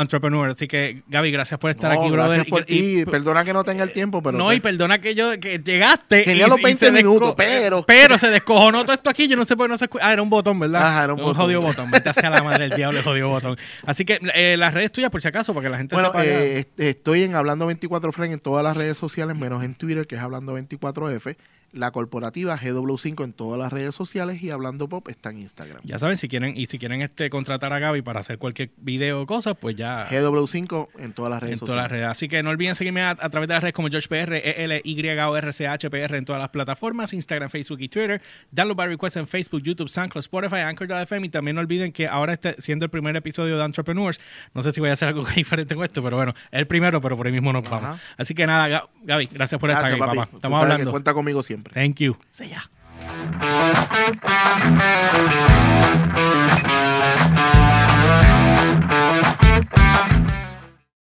[0.00, 0.50] Entrepreneur.
[0.50, 2.36] Así que Gaby, gracias por estar No, aquí, brother.
[2.36, 3.04] gracias por ti.
[3.10, 4.38] Perdona que no tenga el tiempo, pero...
[4.38, 6.22] no, y perdona que yo que llegaste.
[6.22, 9.28] Tenía y- los y 20 se desco- minutos, pero- Pero se descojonó todo esto aquí.
[9.28, 10.86] Yo no sé por qué no se Ah, era un botón, ¿verdad?
[10.86, 11.34] Ajá, era un botón.
[11.36, 11.90] jodido botón.
[11.90, 13.56] Vete hacia la madre del diablo, el jodido botón.
[13.86, 16.24] Así que eh, las redes tuyas, por si acaso, para que la gente Bueno, sepa.
[16.24, 20.06] eh, est- estoy en Hablando 24 Friends en todas las redes sociales, menos en Twitter,
[20.06, 21.36] que es Hablando 24F.
[21.72, 25.80] La corporativa GW5 en todas las redes sociales y Hablando Pop está en Instagram.
[25.84, 29.22] Ya saben, si quieren, y si quieren este contratar a Gaby para hacer cualquier video
[29.22, 31.76] o cosa, pues ya GW5 en todas las redes en sociales.
[31.78, 32.08] todas las redes.
[32.08, 36.24] Así que no olviden seguirme a, a través de las redes como GeorgePR, ELYORCHPR en
[36.24, 38.20] todas las plataformas, Instagram, Facebook y Twitter.
[38.50, 41.26] Download by request en Facebook, YouTube, SoundCloud, Spotify, Anchor.fm.
[41.26, 44.20] Y también no olviden que ahora este, siendo el primer episodio de Entrepreneurs,
[44.54, 47.16] no sé si voy a hacer algo diferente con esto, pero bueno, el primero, pero
[47.16, 47.84] por ahí mismo nos vamos.
[47.84, 47.98] Ajá.
[48.16, 50.16] Así que nada, Ga- Gaby, gracias por estar aquí, papi.
[50.18, 50.30] papá.
[50.34, 50.90] Estamos hablando.
[50.90, 51.74] Cuenta conmigo siempre.
[51.74, 52.16] Thank you.
[52.32, 52.62] See ya.